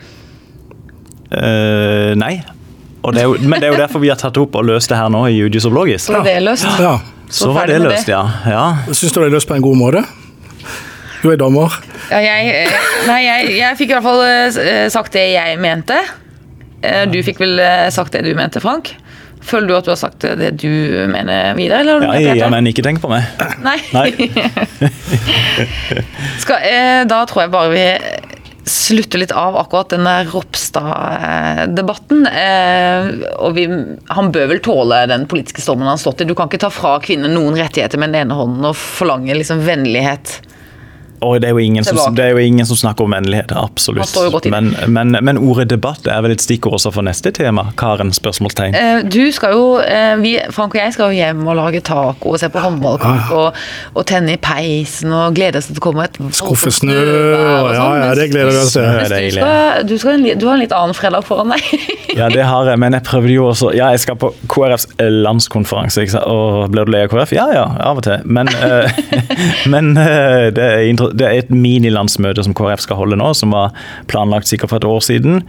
[1.29, 2.43] Uh, nei.
[3.07, 4.91] Og det er jo, men det er jo derfor vi har tatt opp og løst
[4.91, 6.09] det her nå i Judius og Blogis.
[6.09, 6.67] Så var det løst.
[6.83, 6.97] Ja.
[7.31, 8.21] Så var det løst, ja.
[8.47, 8.63] ja.
[8.91, 10.03] Syns du det er løst på en god måte?
[11.23, 11.73] Du er dommer.
[12.11, 15.97] Ja, jeg, eh, nei, jeg, jeg fikk i hvert fall eh, sagt det jeg mente.
[16.83, 18.93] Eh, Du fikk vel eh, sagt det du mente, Frank?
[19.47, 20.67] Føler du at du har sagt det du
[21.07, 21.55] mener?
[21.55, 22.49] Eller ja, dette?
[22.51, 23.23] men ikke tenk på meg.
[23.63, 23.77] Nei.
[23.95, 24.09] Nei.
[26.43, 27.85] Skal, eh, da tror jeg bare vi
[28.67, 32.27] slutter litt av akkurat denne Ropstad-debatten.
[32.27, 33.08] Eh,
[33.39, 33.65] og vi,
[34.13, 36.30] han bør vel tåle den politiske stormen han har stått i.
[36.30, 39.63] Du kan ikke ta fra kvinner noen rettigheter med den ene hånden og forlange liksom
[39.67, 40.39] vennlighet.
[41.25, 44.45] Og det er, jo ingen som, det er jo ingen som snakker om vennlighet, absolutt.
[44.51, 47.71] Men, men, men ordet debatt er vel et stikkord også for neste tema?
[47.80, 48.13] Karen?
[48.13, 48.75] spørsmålstegn.
[48.75, 52.34] Eh, Du skal jo, eh, vi, Frank og jeg skal jo hjem og lage taco
[52.34, 53.58] og se på håndballkamp og,
[53.93, 57.80] og tenne i peisen og glede oss til det kommer et Skuffe snø, og ja,
[57.80, 58.86] sånn, ja, det gleder vi oss til.
[58.88, 61.65] Du, skal, du, skal en, du har en litt annen fredag foran deg.
[62.17, 66.08] Ja, det har jeg, men jeg prøvde jo også Ja, jeg skal på KrFs landskonferanse.
[66.08, 66.21] Ikke?
[66.30, 67.34] Og ble du lei av KrF?
[67.36, 68.23] Ja ja, av og til.
[68.25, 69.01] Men, eh,
[69.73, 73.31] men eh, det er inter for det er et minilandsmøte som KrF skal holde nå,
[73.37, 73.75] som var
[74.11, 75.41] planlagt sikkert for et år siden,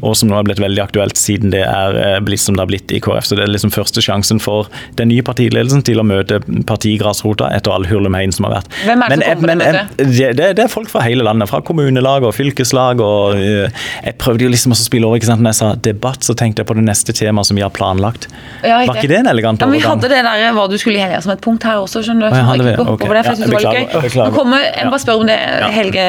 [0.00, 2.70] og som nå er blitt veldig aktuelt siden det er eh, blitt som det har
[2.70, 3.28] blitt i KrF.
[3.28, 7.74] Så det er liksom første sjansen for den nye partiledelsen til å møte partigrasrota etter
[7.74, 8.72] all hurlumheien som har vært.
[8.84, 10.04] Hvem er det som kommer til møtet?
[10.14, 13.02] Det, det, er folk fra hele landet, fra kommunelag og fylkeslag.
[13.04, 16.36] og Jeg prøvde jo liksom å spille over, ikke sant, når jeg sa debatt, så
[16.38, 18.28] tenkte jeg på det neste temaet som vi har planlagt.
[18.64, 19.80] Ja, var ikke det en elegant overgang?
[19.80, 22.02] Ja, vi hadde det der hva du skulle i helga som et punkt her også,
[22.04, 22.38] skjønner du.
[22.38, 22.74] Ja, hadde vi?
[22.94, 23.10] Okay.
[23.14, 25.38] Det, jeg, ja, jeg, kommer, jeg bare spør om det
[25.74, 26.04] helge,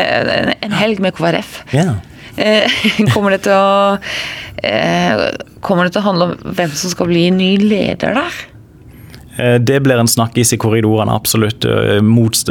[0.65, 1.61] en helg med KrF.
[1.75, 1.95] Ja.
[2.37, 2.81] Eh,
[3.13, 3.95] kommer det til å
[4.59, 5.21] eh,
[5.63, 8.41] Kommer det til å handle om hvem som skal bli ny leder der?
[9.37, 11.65] Eh, det blir en snakkis i korridorene, absolutt.
[11.65, 11.99] Eh,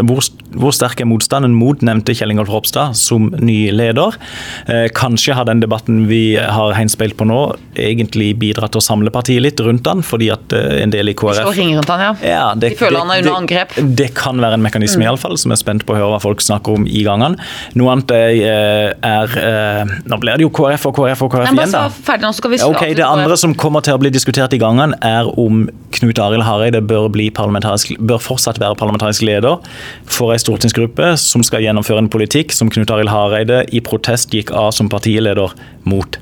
[0.05, 4.19] hvor, hvor sterk er motstanden mot nevnte Kjell Ingolf Ropstad som ny leder?
[4.67, 7.41] Eh, kanskje har den debatten vi har henspeilt på nå,
[7.75, 11.45] egentlig bidratt til å samle partiet litt rundt han, fordi at en del i KrF
[11.45, 12.13] han, ja.
[12.25, 13.77] ja det, De føler han er under angrep.
[13.77, 15.09] Det, det, kan være en mekanisme, mm.
[15.09, 17.41] iallfall, som er spent på å høre hva folk snakker om i gangene.
[17.79, 21.75] Noe annet er, er Nå blir det jo KrF og KrF og KrF Nei, igjen,
[21.75, 21.87] da.
[21.95, 24.97] Ferdig, nå skal vi okay, det andre som kommer til å bli diskutert i gangene,
[25.05, 29.63] er om Knut Arild Hareide Hareide bør, bør, fortsatt være parlamentarisk leder
[30.07, 34.53] for en stortingsgruppe som skal gjennomføre en politikk som Knut Arild Hareide i protest gikk
[34.53, 36.19] av som partileder mot.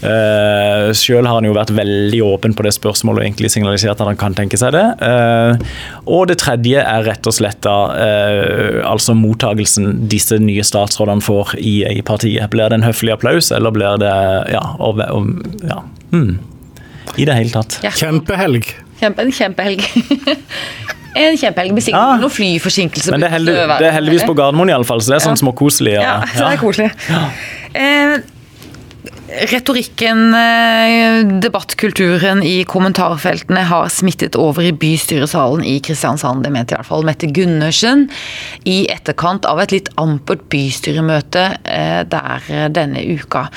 [0.00, 4.08] Uh, Selv har han jo vært veldig åpen på det spørsmålet og egentlig signalisert at
[4.08, 4.84] han kan tenke seg det.
[5.02, 5.58] Uh,
[6.06, 11.56] og det tredje er rett og slett da, uh, altså mottagelsen disse nye statsrådene får
[11.58, 12.48] i, i, partiet.
[12.52, 14.14] Blir det en høflig applaus, eller blir det
[14.54, 15.34] ja, og, og,
[15.66, 15.82] ja.
[16.14, 16.38] Hmm.
[17.18, 17.80] I det hele tatt.
[17.84, 17.92] Ja.
[17.92, 18.70] Kjempehelg.
[19.00, 19.86] Kjempe, en kjempehelg.
[21.24, 22.18] en kjempehelg med sikkert ja.
[22.20, 23.14] noen flyforsinkelser.
[23.14, 25.96] Men det er, heldig, det er heldigvis på Gardermoen, iallfall, så det er sånn småkoselig.
[25.96, 26.20] Ja.
[26.20, 26.90] ja, så det er koselig.
[27.08, 27.24] Ja.
[27.80, 28.14] Eh,
[29.50, 36.44] retorikken, eh, debattkulturen i kommentarfeltene har smittet over i bystyresalen i Kristiansand.
[36.44, 38.08] Det mente i hvert fall Mette Gundersen
[38.68, 43.48] i etterkant av et litt ampert bystyremøte eh, der denne uka.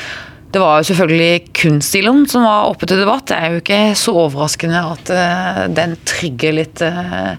[0.54, 3.26] Det var jo selvfølgelig kunststilen som var oppe til debatt.
[3.32, 7.34] Det er jo ikke så overraskende at uh, den trigger litt uh,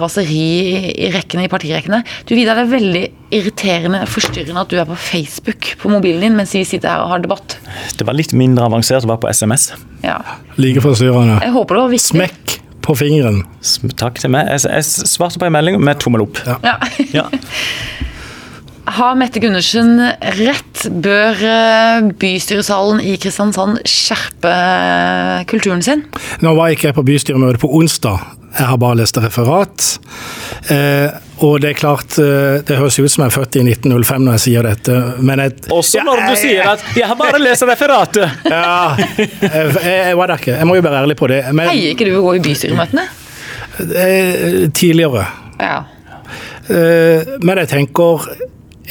[0.00, 2.00] raseri i rekkene, i partirekkene.
[2.26, 3.04] Du Vidar, det er veldig
[3.38, 7.12] irriterende forstyrrende at du er på Facebook på mobilen din mens vi sitter her og
[7.12, 7.58] har debatt.
[7.98, 9.70] Det var litt mindre avansert å være på SMS.
[10.02, 10.18] Ja.
[10.58, 11.38] Like forstyrrende.
[11.44, 12.08] Jeg håper det var viktig.
[12.16, 13.42] Smekk på fingeren.
[14.00, 14.48] Takk til meg.
[14.56, 16.42] Jeg, jeg svarte på en melding med tommel opp.
[16.48, 16.78] Ja.
[17.12, 17.28] ja.
[18.98, 20.80] Har Mette Gundersen rett?
[20.90, 26.02] Bør eh, bystyresalen i Kristiansand skjerpe eh, kulturen sin?
[26.42, 28.24] Nå var jeg ikke på bystyremøte på onsdag.
[28.56, 29.86] Jeg har bare lest referat.
[30.74, 31.14] Eh,
[31.46, 34.38] og det er klart, eh, det høres ut som jeg er født i 1905 når
[34.40, 34.98] jeg sier dette,
[35.30, 38.26] men jeg, Også når du sier at 'jeg har bare lest referatet'!
[38.50, 40.58] ja, jeg, jeg, var der ikke.
[40.58, 41.44] Jeg må jo være ærlig på det.
[41.52, 43.06] Men, Heier ikke du å gå i bystyremøtene?
[44.74, 45.26] Tidligere.
[45.62, 45.82] Ja.
[46.66, 48.26] Men jeg tenker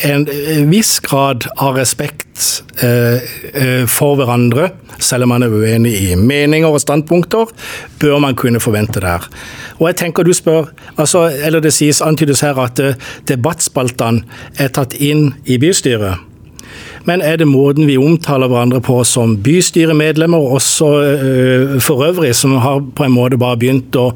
[0.05, 0.27] en
[0.69, 3.15] viss grad av respekt eh,
[3.53, 7.49] eh, for hverandre, selv om man er uenig i meninger og standpunkter,
[8.01, 9.25] bør man kunne forvente der.
[9.79, 14.23] Og jeg tenker du spør, altså, eller Det sies antydes her at eh, debattspaltene
[14.60, 16.23] er tatt inn i bystyret.
[17.07, 20.89] Men er det måten vi omtaler hverandre på som bystyremedlemmer, også
[21.79, 24.10] for øvrig, som har på en måte bare begynt å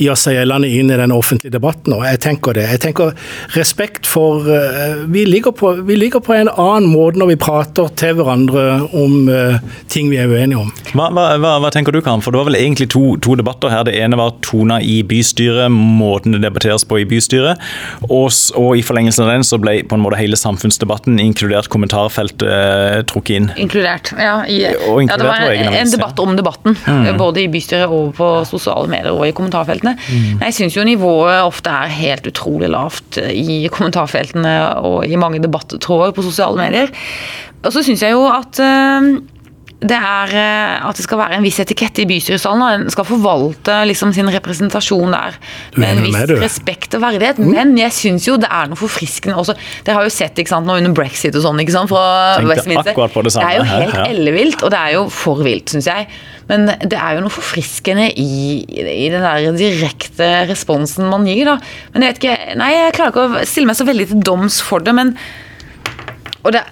[0.00, 1.94] gjøre seg gjeldende inn i den offentlige debatten.
[1.96, 2.66] Og jeg tenker det.
[2.72, 3.14] Jeg tenker
[3.56, 7.90] respekt for uh, vi, ligger på, vi, ligger på, en annen måte når vi prater
[8.00, 8.64] til hverandre
[8.96, 9.58] om uh,
[9.92, 10.72] ting vi er uenige om.
[10.94, 12.24] Hva, hva, hva, tenker du, Karen?
[12.24, 13.84] For det var vel egentlig to, to, debatter her.
[13.88, 17.60] Det ene var tona i bystyret, måten det debatteres på i bystyret.
[18.08, 22.46] Og, og i forlengelsen av den så ble på en måte hele samfunnsdebatten, inkludert kommentarfeltet,
[22.46, 23.50] uh, trukket inn.
[23.60, 24.40] Inkludert, ja.
[24.46, 26.76] I, inkludert ja det var en, en debatt om debatten.
[26.86, 27.12] Mm.
[27.20, 29.96] Både i bystyret og på sosiale medier og i kommentarfeltene kommentarfeltene.
[30.10, 30.42] Mm.
[30.44, 36.14] Jeg syns jo nivået ofte er helt utrolig lavt i kommentarfeltene og i mange debattråder
[36.16, 36.92] på sosiale medier.
[37.60, 39.08] Og så syns jeg jo at eh,
[39.80, 42.62] det er eh, at det skal være en viss etikette i bystyresalen.
[42.62, 45.38] og En skal forvalte liksom sin representasjon der
[45.80, 47.40] med en viss med, respekt og verdighet.
[47.40, 47.52] Mm.
[47.54, 49.56] Men jeg syns jo det er noe forfriskende også.
[49.86, 52.04] Dere har jo sett ikke sant, nå under brexit og sånn ikke sant, fra
[52.44, 52.92] Westminster.
[52.92, 54.06] Det, det, er jo helt ja.
[54.12, 56.10] ellevilt, og det er jo for vilt, syns jeg.
[56.50, 58.30] Men det er jo noe forfriskende i,
[58.68, 61.60] i, den der direkte responsen man gir, da.
[61.94, 64.60] Men jeg vet ikke Nei, jeg klarer ikke å stille meg så veldig til doms
[64.66, 65.14] for det, men
[66.40, 66.62] og det,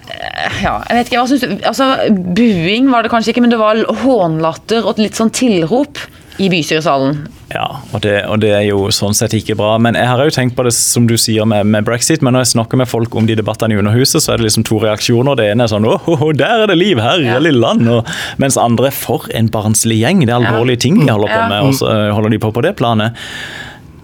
[0.63, 3.59] ja, jeg vet ikke, hva synes du, altså Buing var det kanskje ikke, men det
[3.61, 6.01] var hånlatter og litt sånn tilrop
[6.39, 7.17] i bystyresalen.
[7.51, 9.73] Ja, og det, og det, er jo sånn sett ikke bra.
[9.81, 12.45] Men jeg har jo tenkt på det som du sier med, med, brexit, men når
[12.45, 15.35] jeg snakker med folk om de debattene i Underhuset, så er det liksom to reaksjoner.
[15.39, 17.39] Det ene er sånn åh, der er det liv, her i ja.
[17.41, 17.89] lille land.
[17.91, 20.23] Og, mens andre for en barnslig gjeng.
[20.23, 22.77] Det er alvorlige ting de holder på med, og så holder de på på det
[22.79, 23.17] planet.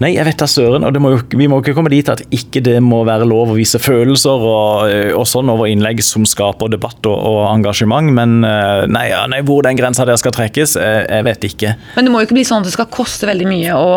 [0.04, 0.84] Nei, jeg vet da søren.
[0.84, 3.58] Og må jo, vi må ikke komme dit at ikke det må være lov å
[3.58, 8.12] vise følelser og, eh, og sånn over innlegg som skaper debatt og, og engasjement.
[8.16, 11.76] Men eh, nei, nei, hvor den grensa der skal trekkes, jeg, jeg, vet ikke.
[11.96, 13.94] Men det må jo ikke bli sånn at det skal koste veldig mye å,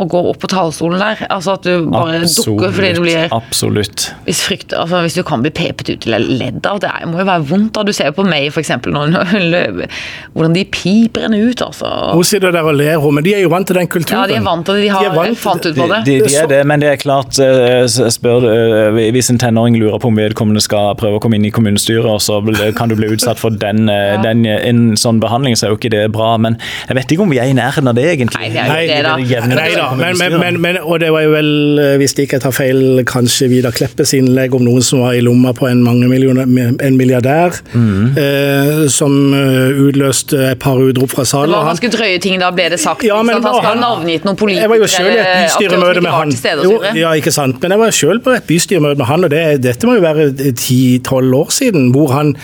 [0.00, 1.22] å gå opp på talerstolen der.
[1.30, 4.08] Altså at du bare absolutt, dukker fordi du blir Absolutt.
[4.26, 7.28] Hvis, frykt, altså, hvis du kan bli pepet ut eller ledd av, det må jo
[7.28, 7.72] være vondt.
[7.76, 8.74] da Du ser jo på meg f.eks.
[10.36, 11.62] hvordan de piper henne ut.
[11.62, 11.90] altså.
[12.16, 14.24] Hun sitter der og ler, men de er jo vant til den kulturen.
[14.24, 14.86] Ja, de er vant til det.
[14.86, 16.00] De har de fant ut på det.
[16.06, 20.00] De, de, er det, men det er klart eh, spør, eh, Hvis en tenåring lurer
[20.02, 22.40] på om vedkommende skal prøve å komme inn i kommunestyret, og så
[22.76, 24.20] kan du bli utsatt for den, eh, ja.
[24.24, 26.34] den, en sånn behandling, så er jo ikke det bra.
[26.42, 28.40] Men jeg vet ikke om vi er i nærheten av det, egentlig.
[28.40, 29.50] Nei, det er jo det, da.
[29.52, 29.88] Nei, da.
[29.96, 31.52] Men, men, men, og det var jo vel,
[32.00, 35.54] hvis det ikke tar feil, kanskje Vidar Kleppes innlegg om noen som var i lomma
[35.56, 38.16] på en, mange en milliardær, mm.
[38.20, 41.52] eh, som utløste et par utrop fra salen.
[41.52, 43.04] Det var ganske drøye ting da, ble det sagt.
[43.06, 46.34] Ja, men, han skal ha navngitt noen politikere bystyremøte med han.
[46.64, 47.60] Jo, ja, ikke sant.
[47.62, 50.52] Men jeg var selv på et bystyremøte med han, og det, dette må jo være
[50.58, 52.34] ti-tolv år siden, hvor han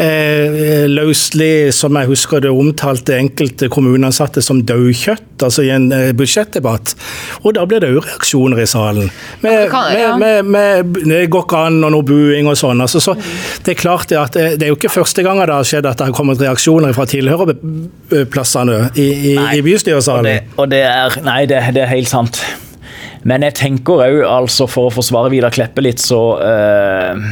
[0.00, 6.10] eh, løselig, som jeg husker det, omtalte enkelte kommuneansatte som daukjøtt, altså i en eh,
[6.16, 6.94] budsjettdebatt.
[7.42, 9.10] Og da ble det òg reaksjoner i salen.
[9.44, 12.82] Med, med, med, med, det går ikke an, og noe buing og sånn.
[12.84, 13.16] Altså, så
[13.64, 15.88] det er klart det at det, det er jo ikke første gang det har skjedd
[15.88, 20.26] at det har kommet reaksjoner fra tilhørerplassene i, i, i bystyresalen.
[20.26, 22.42] Og det, og det er, nei, det, det er helt sant.
[23.28, 27.28] Men jeg tenker òg, altså for å forsvare Vidar Kleppe litt, så uh,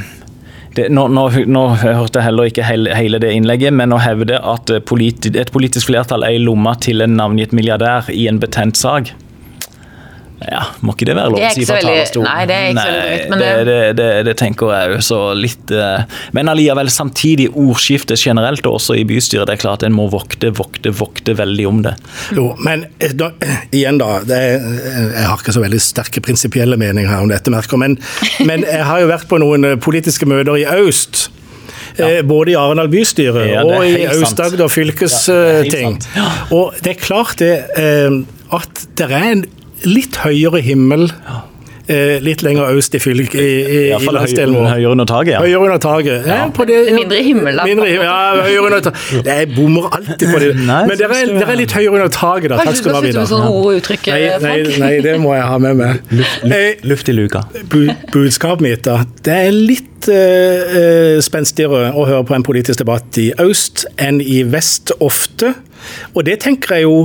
[0.77, 4.71] det, nå, nå, nå, hørte jeg heller ikke hele, det innlegget, men å hevde at
[4.89, 9.15] politi, et politisk flertall er i lomma til en navngitt milliardær i en betent sak
[10.37, 12.27] ja, Må ikke det være lov å si fra talerstolen?
[12.29, 15.21] Nei, det er ikke så veldig men det, det, det, det, tenker jeg jo så
[15.37, 19.97] litt uh, Men allikevel, samtidig ordskiftet generelt, og også i bystyret, det er klart en
[19.97, 21.95] må vokte, vokte, vokte veldig om det.
[22.37, 23.31] Jo, men eh, da,
[23.75, 24.61] igjen da, er,
[25.17, 27.97] jeg har ikke så veldig sterke prinsipielle meninger her om dette, merker, men,
[28.49, 31.31] men jeg har jo vært på noen eh, politiske møter i Aust.
[31.97, 32.11] Ja.
[32.29, 35.97] Både i Arendal bystyre ja, og i Aust-Agder fylkesting.
[36.13, 37.55] Ja, og det er klart det,
[38.53, 39.47] at det er en
[39.85, 41.11] litt høyere himmel.
[41.87, 43.39] Eh, litt lenger øst i fylket.
[43.39, 44.65] I, i, i landsdelen vår.
[44.73, 45.43] Høyere under taket, ja.
[45.45, 46.25] Høyere under taget.
[46.27, 46.39] Ja.
[46.41, 47.67] Ja, det, mindre himmel, da.
[47.69, 49.29] Mindre, ja, høyere under taket.
[49.31, 50.49] Jeg bommer alltid på det.
[50.73, 52.59] Nei, Men dere er, er, litt høyere under taket, da.
[52.59, 53.29] Takk skal du ha, Vidar.
[53.31, 56.03] Sånn nei, nei, nei, det må jeg ha med meg.
[56.19, 57.45] Luft, luft, eh, luft i luka.
[57.71, 57.79] Bu,
[58.17, 58.99] budskapet mitt, da.
[59.29, 64.43] Det er litt uh, spenstigere å høre på en politisk debatt i øst enn i
[64.51, 65.55] vest ofte.
[66.17, 66.99] Og det tenker jeg jo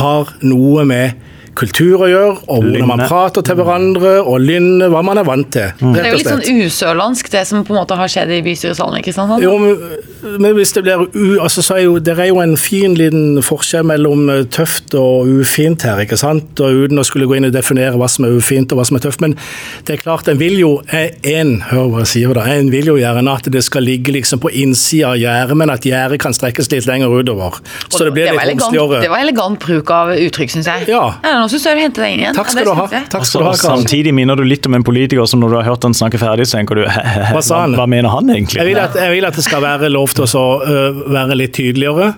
[0.00, 5.02] har noe med kultur å gjøre, og hvordan man prater til hverandre, og lynnet, hva
[5.06, 5.70] man er vant til.
[5.80, 5.94] Mm.
[5.94, 9.00] Det er jo litt sånn usørlandsk, det som på en måte har skjedd i bystyresalen
[9.00, 9.44] i Kristiansand?
[9.44, 11.38] Jo, men, men hvis det blir u...
[11.42, 15.28] Altså, så er jo, det er jo en fin liten forskjell mellom eh, tøft og
[15.28, 16.60] ufint her, ikke sant?
[16.64, 18.98] Og uten å skulle gå inn og definere hva som er ufint og hva som
[18.98, 19.22] er tøft.
[19.24, 19.36] Men
[19.84, 22.96] det er klart, en vil jo en, hør hva jeg sier da, en vil jo
[23.00, 26.70] gjerne at det skal ligge liksom på innsida av gjerdet, men at gjerdet kan strekkes
[26.72, 27.60] litt lenger utover.
[27.88, 29.02] Så det blir litt romsligere.
[29.04, 30.88] Det var elegant bruk av uttrykk, syns jeg.
[30.94, 31.04] Ja.
[31.24, 32.38] ja nå syns jeg du henter deg inn igjen.
[32.38, 33.04] Takk skal, ja, du, ha.
[33.12, 33.54] Takk skal du ha.
[33.60, 36.48] Samtidig minner du litt om en politiker som når du har hørt han snakke ferdig,
[36.48, 36.84] så tenker du
[37.34, 38.60] hva, hva, mener han egentlig?
[38.62, 41.54] Jeg vil, at, jeg vil at det skal være lov til å uh, være litt
[41.56, 42.14] tydeligere.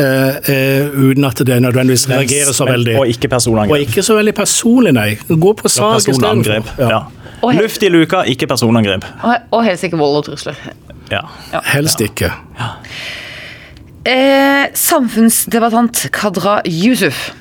[0.00, 2.96] Uh, uh, uten at det nødvendigvis reagerer så veldig.
[3.00, 3.74] Og ikke personangrep.
[3.74, 5.08] Og ikke så veldig personlig, nei.
[5.28, 6.70] Gå på sak istedenfor.
[6.80, 6.90] Ja.
[6.94, 7.54] ja.
[7.56, 9.06] Luft i luka, ikke personangrep.
[9.22, 10.60] Og, og helst ikke vold og trusler.
[11.10, 11.24] Ja.
[11.52, 11.64] ja.
[11.72, 12.32] Helst ikke.
[12.58, 12.70] Ja.
[14.08, 17.34] Eh, samfunnsdebattant Kadra Yusuf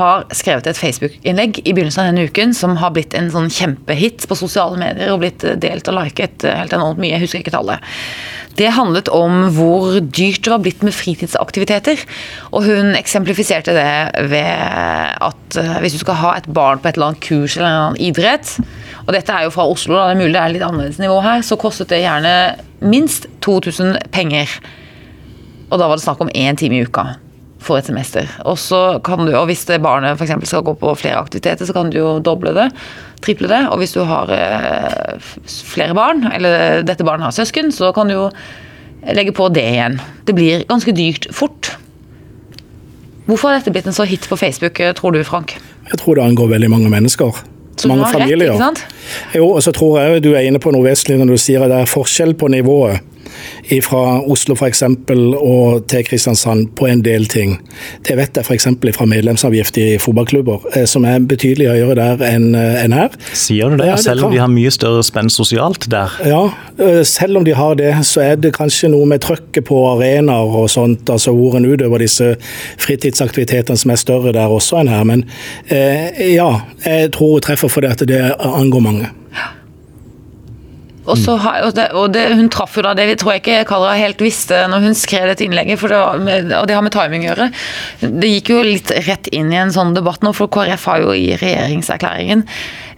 [0.00, 4.26] har skrevet et Facebook-innlegg i begynnelsen av denne uken som har blitt en sånn kjempehit
[4.28, 7.14] på sosiale medier og blitt delt og liket helt enormt mye.
[7.14, 7.84] Jeg husker ikke tallet.
[8.58, 12.02] Det handlet om hvor dyrt det var blitt med fritidsaktiviteter.
[12.50, 14.50] Og hun eksemplifiserte det ved
[15.30, 17.84] at eh, hvis du skal ha et barn på et eller annet kurs eller en
[17.84, 18.56] annen idrett,
[19.06, 21.22] og dette er jo fra Oslo, da det er mulig det er litt annerledes nivå
[21.24, 22.34] her, så kostet det gjerne
[22.84, 24.52] minst 2000 penger.
[25.70, 27.12] Og da var det snakk om én time i uka
[27.60, 28.28] for et semester.
[28.48, 30.32] Og, så kan du, og hvis det barnet f.eks.
[30.48, 32.70] skal gå på flere aktiviteter, så kan du jo doble det.
[33.24, 33.60] Triple det.
[33.68, 38.16] Og hvis du har eh, flere barn, eller dette barnet har søsken, så kan du
[38.16, 38.26] jo
[39.16, 40.00] legge på det igjen.
[40.28, 41.74] Det blir ganske dyrt fort.
[43.28, 45.58] Hvorfor har dette blitt en så hit på Facebook, eh, tror du Frank?
[45.90, 47.44] Jeg tror det angår veldig mange mennesker.
[47.80, 48.50] Så mange familier.
[48.50, 49.36] Rett, ikke sant?
[49.36, 51.72] Jo, og så tror jeg du er inne på noe vesentlig når du sier at
[51.72, 53.00] det er forskjell på nivået.
[53.84, 54.82] Fra Oslo f.eks.
[54.82, 57.56] og til Kristiansand på en del ting.
[58.06, 58.68] Det vet jeg f.eks.
[58.96, 63.14] fra medlemsavgift i fotballklubber, eh, som er betydelig høyere der enn en her.
[63.36, 63.90] Sier du det?
[63.90, 66.16] Ja, det Selv om de har mye større spenn sosialt der?
[66.26, 66.42] Ja,
[66.78, 70.56] eh, selv om de har det, så er det kanskje noe med trøkket på arenaer
[70.62, 72.34] og sånt, altså hvor en utøver disse
[72.80, 75.06] fritidsaktivitetene som er større der også enn her.
[75.08, 75.24] Men
[75.68, 76.50] eh, ja,
[76.84, 79.10] jeg tror hun treffer fordi at det angår mange.
[81.06, 83.62] Og, så og, det, og det, hun traff jo da det vi tror jeg ikke
[83.70, 87.24] Kallra helt visste når hun skrev dette innlegget, det med, og det har med timing
[87.24, 87.48] å gjøre.
[88.20, 91.16] Det gikk jo litt rett inn i en sånn debatt nå, for KrF har jo
[91.16, 92.44] i regjeringserklæringen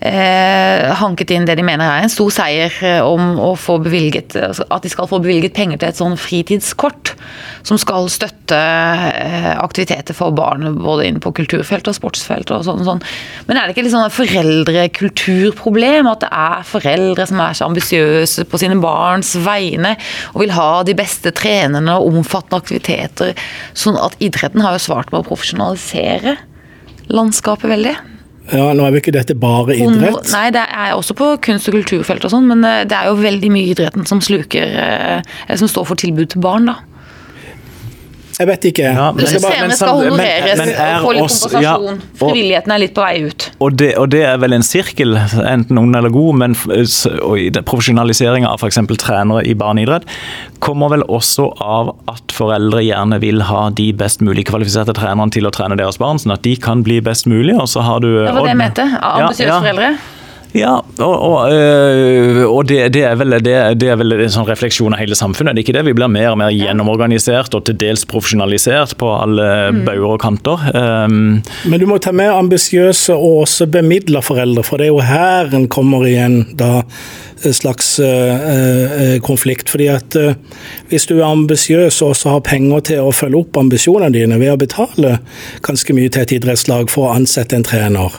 [0.02, 4.34] eh, hanket inn det de mener er en stor seier eh, om å få bevilget
[4.40, 7.14] altså at de skal få bevilget penger til et sånn fritidskort
[7.66, 12.82] som skal støtte eh, aktiviteter for barn både inn på kulturfeltet og sportsfeltet og sånn.
[12.86, 13.02] sånn.
[13.46, 17.91] Men er det ikke litt sånn foreldrekulturproblem at det er foreldre som er så ambisiøse
[17.92, 19.94] på sine barns vegne
[20.32, 23.34] og vil ha de beste trenerne og omfattende aktiviteter,
[23.74, 26.38] sånn at idretten har jo svart på å profesjonalisere
[27.12, 27.94] landskapet veldig.
[28.50, 30.32] Ja, Nå er jo ikke dette bare idrett.
[30.34, 33.20] Nei, det er også på kunst- og kulturfelt og sånn, men eh, det er jo
[33.20, 36.80] veldig mye idretten som sluker eh, som står for tilbud til barn, da.
[38.38, 38.84] Jeg vet ikke.
[38.96, 42.72] Ja, men, skal bare- men skal sam- men- men er og få ja, og- Frivilligheten
[42.72, 43.50] er litt på vei ut.
[43.60, 48.48] Og det, og det er vel en sirkel, enten ond eller god, men i profesjonaliseringa
[48.48, 48.78] av f.eks.
[48.98, 50.04] trenere i barneidrett
[50.60, 55.44] kommer vel også av at foreldre gjerne vil ha de best mulig kvalifiserte trenerne til
[55.44, 57.54] å trene deres barn, sånn at de kan bli best mulig.
[57.58, 58.88] Og så har du Det var det jeg mente.
[59.02, 59.60] Ambisiøse Ja, ja.
[59.60, 59.98] foreldre.
[60.56, 64.48] Ja, og, og, øh, og det, det, er vel, det, det er vel en sånn
[64.48, 65.56] refleksjon av hele samfunnet.
[65.56, 69.10] Det er ikke det vi blir mer og mer gjennomorganisert og til dels profesjonalisert på
[69.16, 69.84] alle Mm.
[69.84, 70.58] bauger og kanter.
[70.74, 75.02] Um, Men du må ta med ambisiøse og også bemidla foreldre, for det er jo
[75.06, 76.82] her en kommer igjen da,
[77.42, 79.70] slags uh, eh, konflikt.
[79.70, 80.34] Fordi at uh,
[80.92, 84.54] hvis du er ambisiøs og også har penger til å følge opp ambisjonene dine ved
[84.54, 85.16] å betale
[85.66, 88.14] ganske mye til et idrettslag for å ansette en trener,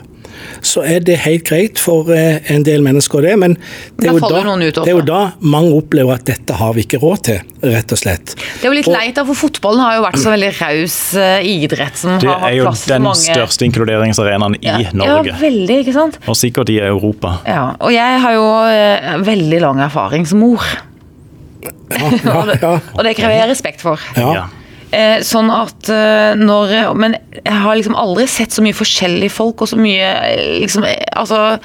[0.65, 3.33] så er det helt greit for eh, en del mennesker, det.
[3.39, 3.55] Men
[3.99, 7.01] det er, jo da, det er jo da mange opplever at dette har vi ikke
[7.03, 8.35] råd til, rett og slett.
[8.35, 10.97] Det er jo litt Og- leit, da, for fotballen har jo vært så veldig raus
[11.19, 14.79] eh, idrett som det har hatt er jo den største inkluderingsarenaen ja.
[14.79, 15.33] i Norge.
[15.33, 16.19] Ja, veldig, ikke sant.
[16.27, 17.37] Og sikkert i Europa.
[17.49, 20.65] Ja, og jeg har jo eh, veldig lang erfaring som mor.
[21.63, 24.01] Ja, ja, ja, Og det krever jeg respekt for.
[24.17, 24.49] ja.
[24.93, 29.63] Eh, sånn at eh, når Men jeg har liksom aldri sett så mye forskjellige folk
[29.65, 31.57] og så mye eh, liksom eh, Altså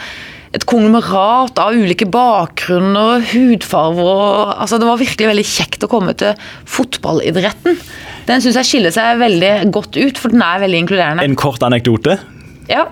[0.57, 6.15] et konglomerat av ulike bakgrunner, hudfarver og altså Det var virkelig veldig kjekt å komme
[6.17, 6.39] til
[6.73, 7.77] fotballidretten.
[8.31, 11.27] Den syns jeg skiller seg veldig godt ut, for den er veldig inkluderende.
[11.29, 12.17] En kort anekdote
[12.69, 12.85] Ja.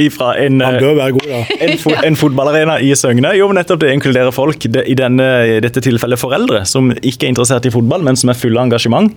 [0.00, 1.40] Ifra en, Han bør være god, da.
[1.64, 3.32] en, fo en fotballarena i Søgne.
[3.38, 7.26] Jo, men nettopp det inkluderer folk, det, i, denne, i dette tilfellet foreldre, som ikke
[7.28, 9.14] er interessert i fotball, men som er fulle av engasjement.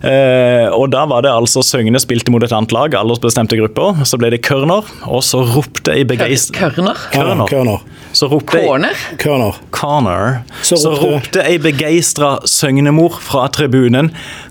[0.00, 4.04] Eh, og da var det altså Søgne spilte mot et annet lag, aldersbestemte grupper.
[4.08, 6.54] Så ble det Kørner, og så ropte i begeist...
[6.56, 6.98] Kørner.
[7.12, 7.46] Kørner.
[7.50, 7.82] Kørner.
[8.16, 9.02] Så ropte Corner.
[9.20, 10.38] Corner.
[10.62, 14.10] Så Så ropte- ropte ei begeistra søgnemor fra tribunen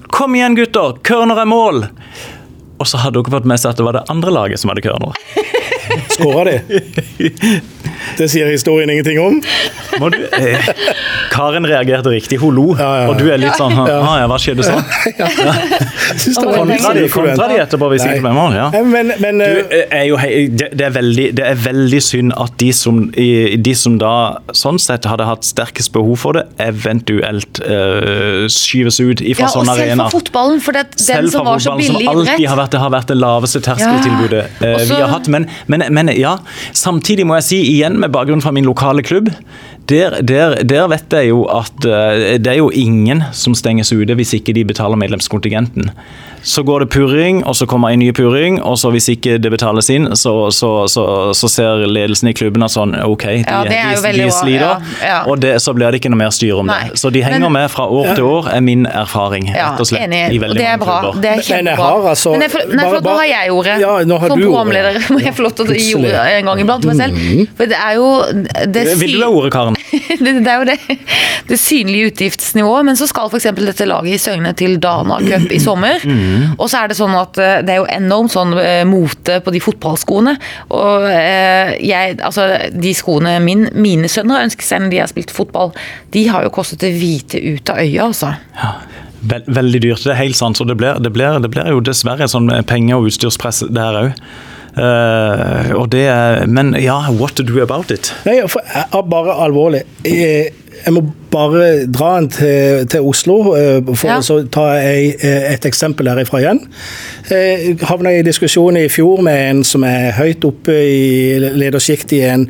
[0.09, 0.95] Kom igjen, gutter!
[1.05, 1.83] Kørner er mål!
[2.79, 4.83] Og så hadde dere fått med seg at det var det andre laget som hadde
[4.85, 5.17] Kørner.
[6.15, 6.59] Skåra de?
[8.19, 9.39] Det sier historien ingenting om.
[9.99, 10.69] Må du, eh,
[11.33, 12.67] Karen reagerte riktig, hun lo.
[12.77, 13.09] Ja, ja, ja.
[13.11, 13.89] Og du er litt sånn ah,
[14.19, 14.79] ja, Hva skjedde sånn?
[16.49, 18.67] Kontra de, kontra de etterpå hvis ikke ble ja.
[18.85, 22.35] Men, men Du, eh, eh, er jo, det, det, er veldig, det er veldig synd
[22.39, 24.13] at de som, de som da
[24.55, 29.75] sånn sett hadde hatt sterkest behov for det, eventuelt eh, skyves ut fra Ja, sånne
[29.79, 32.73] selv for fotballen, for det, den Selv som var så billig som alltid har vært,
[32.75, 34.73] det har vært det laveste terskeltilbudet Ja.
[34.73, 35.29] eh, vi har hatt.
[35.31, 36.35] Men, men, men ja,
[36.77, 39.31] samtidig må jeg si igjen, med bakgrunn fra min lokale klubb,
[39.89, 44.17] der, der, der vet jeg jo at eh, det er jo ingen som stenges ute
[44.19, 45.89] hvis ikke de betaler medlemskontingenten.
[46.43, 49.51] Så går det purring, og så kommer en ny purring, og så hvis ikke det
[49.51, 51.03] betales inn, så, så, så,
[51.35, 54.63] så ser ledelsen i klubben at sånn OK, de, Ja, det er de, de sliter,
[54.63, 55.17] ja, ja.
[55.27, 56.89] og det, så blir det ikke noe mer styr om Nei.
[56.89, 56.99] det.
[57.01, 59.49] Så de henger Men- med fra år til år, er min erfaring.
[59.53, 60.21] Rett og slett, enig.
[60.33, 60.99] i Og veldig det er bra.
[61.03, 61.21] klubber.
[61.21, 61.89] Det er kjempebra.
[61.99, 63.79] Men, altså- Men jeg, for- nei, bare- for nå har jeg ordet.
[63.81, 66.45] Ja, nå har Som du programleder må jeg få lov til å gi ordet en
[66.45, 67.47] gang iblant til meg selv.
[67.57, 68.09] For det er jo
[68.73, 69.75] det, Vil du ha ordet, Karen?
[70.23, 70.77] det, det er jo det,
[71.49, 72.85] det synlige utgiftsnivået.
[72.85, 73.49] Men så skal f.eks.
[73.59, 75.99] dette laget i Søgne til Dana Cup i sommer.
[76.57, 79.53] Og så er det sånn at eh, det er jo enormt sånn eh, mote på
[79.55, 80.35] de fotballskoene.
[80.75, 85.33] Og eh, jeg, altså de skoene min, mine sønner ønsker seg når de har spilt
[85.35, 85.73] fotball,
[86.15, 88.33] de har jo kostet det hvite ut av øya, altså.
[88.59, 88.75] Ja.
[89.59, 90.59] veldig dyrt, det er helt sant.
[90.59, 94.23] Så det blir, det blir, det blir jo dessverre sånn penge- og utstyrspress der òg.
[95.75, 98.13] og det er, men ja, what to do about it?
[98.23, 98.63] Nei, for
[99.11, 99.81] bare alvorlig.
[100.85, 103.37] Jeg må bare dra en til, til Oslo,
[103.93, 104.17] for Ja.
[104.19, 106.61] å ta ei, et eksempel herifra igjen.
[107.29, 112.21] Jeg havna i diskusjon i fjor med en som er høyt oppe i ledersjiktet i
[112.29, 112.47] en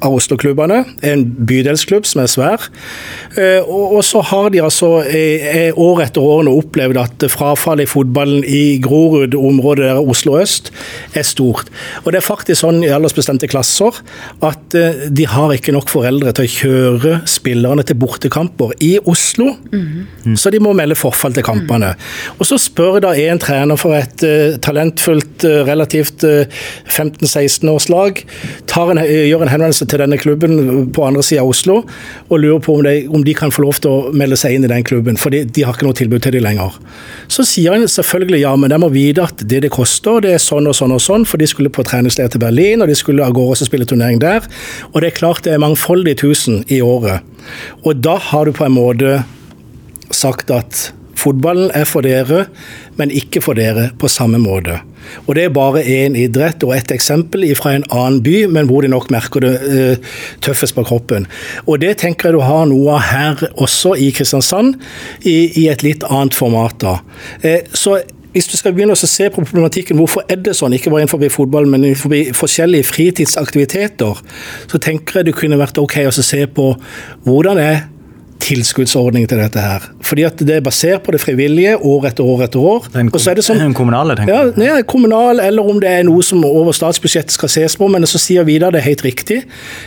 [0.00, 0.82] av Oslo-klubbene.
[1.06, 2.68] En bydelsklubb som er svær.
[3.36, 7.86] Eh, Og, så har de altså eh, eh, år etter år nå opplevd at frafallet
[7.86, 10.72] i fotballen i Grorud, området der Oslo øst,
[11.14, 11.70] er stort.
[12.04, 14.00] Og det er faktisk sånn i aldersbestemte klasser
[14.42, 19.52] at de har ikke nok foreldre til å kjøre spillerne til bortekamper i Oslo.
[20.38, 21.92] Så de må melde forfall til kampene.
[22.38, 24.24] Og så spør da en trener for et
[24.62, 26.46] talentfullt, relativt eh,
[26.88, 31.80] 15-16-årslag, lag, en, gjør en henvendelse til denne klubben på andre sida av Oslo
[32.28, 34.66] og lurer på om de, om de kan få lov til å melde seg inn
[34.66, 36.78] i den klubben, for de, de har ikke noe tilbud til dem lenger.
[37.32, 40.42] Så sier han selvfølgelig ja, men de må vite at det det koster, det er
[40.42, 43.24] sånn og sånn og sånn, for de skulle på treningsleir til Berlin, og de skulle
[43.24, 44.46] av gårde og spille turnering der.
[44.92, 47.22] Og det er klart det er mangfoldige tusen i året.
[47.86, 49.20] Og da har du på en måte
[50.12, 52.46] sagt at fotballen er for dere,
[52.98, 54.80] men ikke for dere på samme måte.
[55.26, 58.82] Og Det er bare én idrett og ett eksempel fra en annen by, men hvor
[58.82, 61.26] de nok merker det eh, tøffest på kroppen.
[61.66, 64.76] Og Det tenker jeg du har noe av her også i Kristiansand,
[65.24, 66.76] i, i et litt annet format.
[66.82, 66.98] da.
[67.42, 68.00] Eh, så
[68.32, 71.24] hvis du skal begynne å se på problematikken, hvorfor er det sånn, ikke bare innenfor
[71.34, 74.22] fotball, men innenfor forskjellige fritidsaktiviteter,
[74.70, 76.70] så tenker jeg det kunne vært ok å se på
[77.26, 77.82] hvordan er
[78.42, 79.84] tilskuddsordning til dette her.
[80.02, 82.88] Fordi at det er basert på det frivillige år etter år etter år.
[82.94, 84.56] Den, Og så er det sånn den kommunale, tenker ja, jeg.
[84.58, 88.06] det er kommunal, eller om det er noe som over statsbudsjettet skal ses på, men
[88.10, 89.42] så sier Vidar det er helt riktig.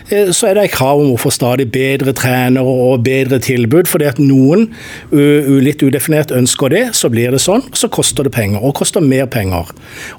[0.10, 3.90] Eh, Så er det et krav om å få stadig bedre trenere og bedre tilbud,
[3.92, 4.70] fordi at noen
[5.12, 9.04] litt udefinert ønsker det, så blir det sånn, og så koster det penger, og koster
[9.04, 9.70] mer penger.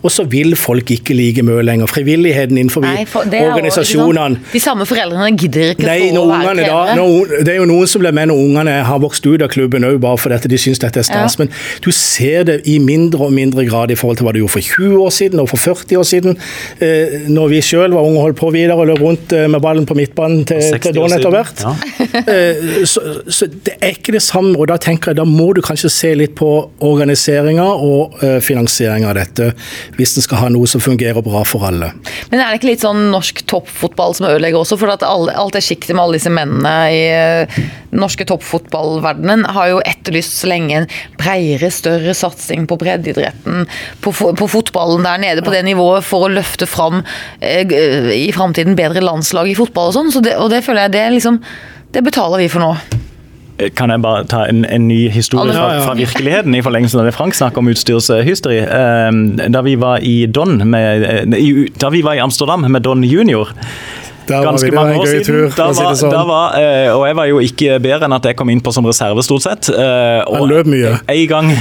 [0.03, 1.91] Og så vil folk ikke like mye lenger.
[1.91, 4.53] Frivilligheten innenfor Nei, for organisasjonene sant?
[4.53, 7.91] De samme foreldrene gidder ikke Nei, å være ungene da, når, det er jo noen
[7.91, 10.83] som blir med når ungene har vokst ut av klubben òg, bare fordi de syns
[10.83, 11.37] dette er stas.
[11.37, 11.45] Ja.
[11.45, 11.53] Men
[11.85, 14.68] du ser det i mindre og mindre grad i forhold til hva du gjorde for
[14.77, 16.39] 20 år siden og for 40 år siden.
[16.83, 19.62] Eh, når vi sjøl var unge og holdt på videre og løp rundt eh, med
[19.64, 21.66] ballen på midtbanen til, 60 til Don etter hvert.
[21.66, 21.77] Ja.
[22.27, 23.01] Eh, så,
[23.31, 26.11] så det er ikke det samme, og da tenker jeg da må du kanskje se
[26.16, 26.49] litt på
[26.85, 29.51] organiseringa og eh, finansieringa av dette,
[29.99, 31.93] hvis en skal ha noe som fungerer bra for alle.
[32.33, 34.79] Men er det ikke litt sånn norsk toppfotball som ødelegger også?
[34.81, 37.61] For at alt det sjiktet med alle disse mennene i eh,
[38.16, 40.88] norske toppfotballverdenen har jo etterlyst så lenge en
[41.18, 43.66] bredere, større satsing på breddeidretten,
[44.00, 47.02] på, på fotballen der nede på det nivået, for å løfte fram
[47.40, 47.66] eh,
[48.16, 50.12] i framtiden bedre landslag i fotball og sånn.
[50.12, 51.42] Så og det føler jeg det liksom
[51.92, 52.74] Det betaler vi for nå.
[53.78, 57.14] Kan jeg bare ta en, en ny historie fra, fra virkeligheten i forlengelsen av det
[57.16, 58.58] Frank snakker om utstyrshysteri?
[58.64, 63.04] Eh, Da vi var i Don med, eh, Da vi var i Amsterdam med Don
[63.04, 63.54] junior
[64.27, 65.24] Ganske vi, det var mange år siden.
[65.24, 66.12] tur, Da var, si sånn.
[66.14, 68.72] da var, eh, og jeg var jo ikke bedre enn at jeg kom inn på
[68.74, 69.70] som reserve, stort sett.
[69.70, 70.93] Eh, og Han løp mye.
[71.12, 71.53] En gang,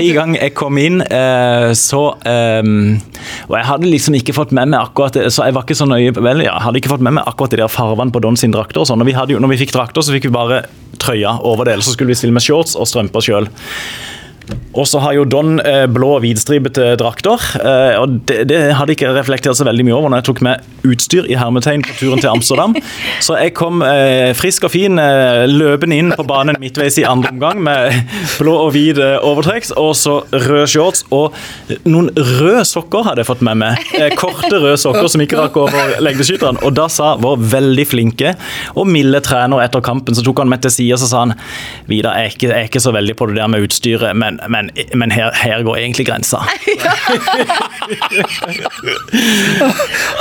[0.00, 4.80] en gang jeg kom inn, eh, så Og jeg hadde liksom ikke fått med meg
[4.80, 7.52] akkurat så jeg var ikke så nøye Vel, jeg hadde ikke fått med meg akkurat
[7.54, 9.02] de der farvene på Don sin drakter og sånn.
[9.06, 10.62] Vi når vi fikk drakter, så fikk vi bare
[11.02, 13.48] trøya over det, ellers så skulle vi stille med shorts og strømper sjøl.
[14.72, 17.42] Og så har jo Don eh, blå hvitstripete drakter.
[17.60, 20.42] Eh, og det, det hadde jeg ikke reflektert så veldig mye over når jeg tok
[20.46, 22.76] med utstyr i hermetegn på turen til Amsterdam.
[23.26, 27.30] Så jeg kom eh, frisk og fin eh, løpende inn på banen midtveis i andre
[27.32, 28.00] omgang med
[28.40, 31.36] blå og hvit eh, overtrekk, og så røde shorts og
[31.86, 33.82] noen røde sokker hadde jeg fått med meg.
[33.94, 36.58] Eh, korte røde sokker som ikke rakk over lengdeskytteren.
[36.66, 38.34] Og da sa vår veldig flinke
[38.74, 41.36] og milde trener etter kampen, så tok han meg til side og sa han
[41.90, 45.10] Vidar, jeg jeg er ikke så veldig på det der med utstyret, men, men, men
[45.14, 46.38] her, her går egentlig grensa.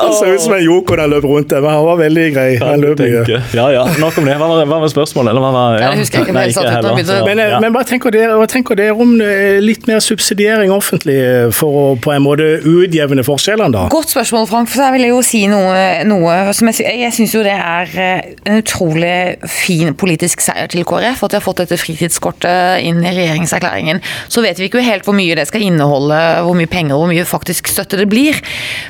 [0.01, 2.25] Han ser ut som en joker da han løp rundt der, men han var veldig
[2.35, 2.49] grei.
[2.61, 3.23] Han løp mye.
[3.55, 3.83] Ja, ja.
[4.01, 4.35] Nok om det.
[4.39, 5.31] Hva var, hva var spørsmålet?
[5.33, 7.59] Eller hva var, Ja, det husker jeg ikke, men Nei, jeg Så, Men, eh, ja.
[7.63, 11.79] men bare tenker dere, hva tenker dere om eh, litt mer subsidiering offentlig eh, for
[11.81, 13.85] å på en måte utjevne forskjellene, da?
[13.93, 14.71] Godt spørsmål, Frank.
[14.71, 17.95] For da vil jeg jo si noe, noe som jeg, jeg syns jo det er
[18.01, 19.15] en utrolig
[19.51, 24.00] fin politisk seier til KrF at de har fått dette fritidskortet inn i regjeringserklæringen.
[24.31, 27.13] Så vet vi ikke helt hvor mye det skal inneholde, hvor mye penger og hvor
[27.13, 28.39] mye faktisk støtte det blir.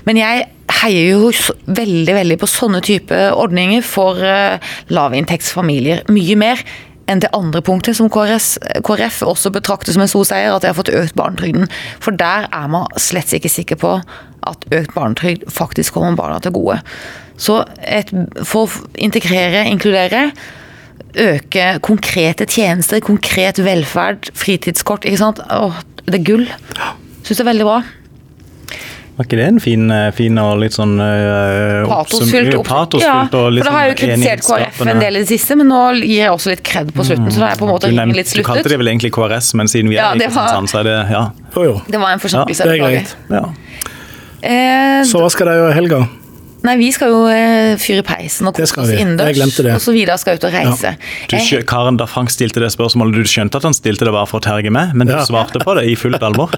[0.07, 0.47] Men jeg
[0.81, 1.31] heier jo
[1.67, 6.05] veldig, veldig på sånne type ordninger for eh, lavinntektsfamilier.
[6.13, 6.63] Mye mer
[7.11, 10.77] enn det andre punktet som KrF også betrakter som en stor seier, at de har
[10.77, 11.67] fått økt barnetrygden.
[12.03, 13.97] For der er man slett ikke sikker på
[14.47, 16.79] at økt barnetrygd faktisk kommer barna til gode.
[17.41, 18.11] Så et,
[18.45, 20.29] for å integrere, inkludere,
[21.15, 25.41] øke konkrete tjenester, konkret velferd, fritidskort, ikke sant.
[25.51, 26.45] Åh, det er gull.
[27.23, 27.81] Syns det er veldig bra.
[29.17, 32.69] Var ikke det en fin, eh, fin og litt sånn uh, Patosfylt opp.
[33.03, 35.81] Ja, for da har jeg jo kritisert KrF en del i det siste, men nå
[35.99, 37.27] gir jeg også litt kred på slutten.
[37.29, 38.47] Så da er jeg på en måte Du, nevnt, litt sluttet.
[38.47, 40.71] du kalte det vel egentlig KrS, men siden vi Ja, er i det var- Kristiansand,
[40.71, 41.23] så er det ja.
[41.55, 41.81] Oh, jo.
[41.91, 42.65] Det var en forsinkelse.
[42.65, 43.15] Ja, det er greit.
[43.29, 43.43] ja.
[44.41, 46.01] Eh, Så hva skal dere gjøre i helga?
[46.67, 49.39] Nei, vi skal jo eh, fyre peisen og kose oss innendørs.
[49.75, 50.95] Og så Vidar skal ut og reise.
[51.31, 54.27] Du, Eh, Karen, da Frank stilte det spørsmålet, du skjønte at han stilte det bare
[54.29, 55.23] for å terge meg, men du Ja.
[55.25, 56.51] svarte på det i fullt alvor?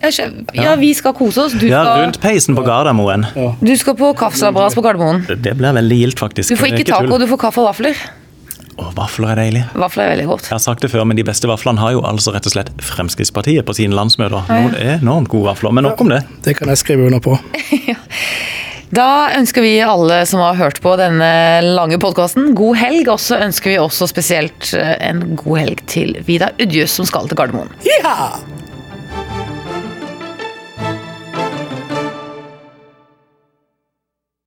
[0.54, 1.52] ja, vi skal kose oss.
[1.52, 3.26] Du Ja, skal, rundt peisen på Gardermoen.
[3.60, 5.26] du skal på kaffeslabberas på Gardermoen.
[5.26, 6.48] Det det blir veldig gildt, faktisk.
[6.48, 7.18] Du får er ikke taco, tull.
[7.20, 7.94] du får kaffe og vafler.
[8.80, 9.64] Å, vafler er deilig.
[9.76, 10.42] Vafler er veldig godt.
[10.48, 12.70] Jeg har sagt det før, men de beste vaflene har jo altså rett og slett
[12.80, 14.46] Fremskrittspartiet på sine landsmøter.
[14.48, 16.22] Noen enormt gode vafler, men nok om det.
[16.46, 17.36] Det kan jeg skrive under på.
[18.90, 21.30] Da ønsker vi alle som har hørt på denne
[21.62, 23.10] lange podkasten, god helg.
[23.12, 27.30] Og så ønsker vi også spesielt eh, en god helg til Vidar Udjus, som skal
[27.30, 27.70] til Gardermoen.
[27.86, 28.32] Ja!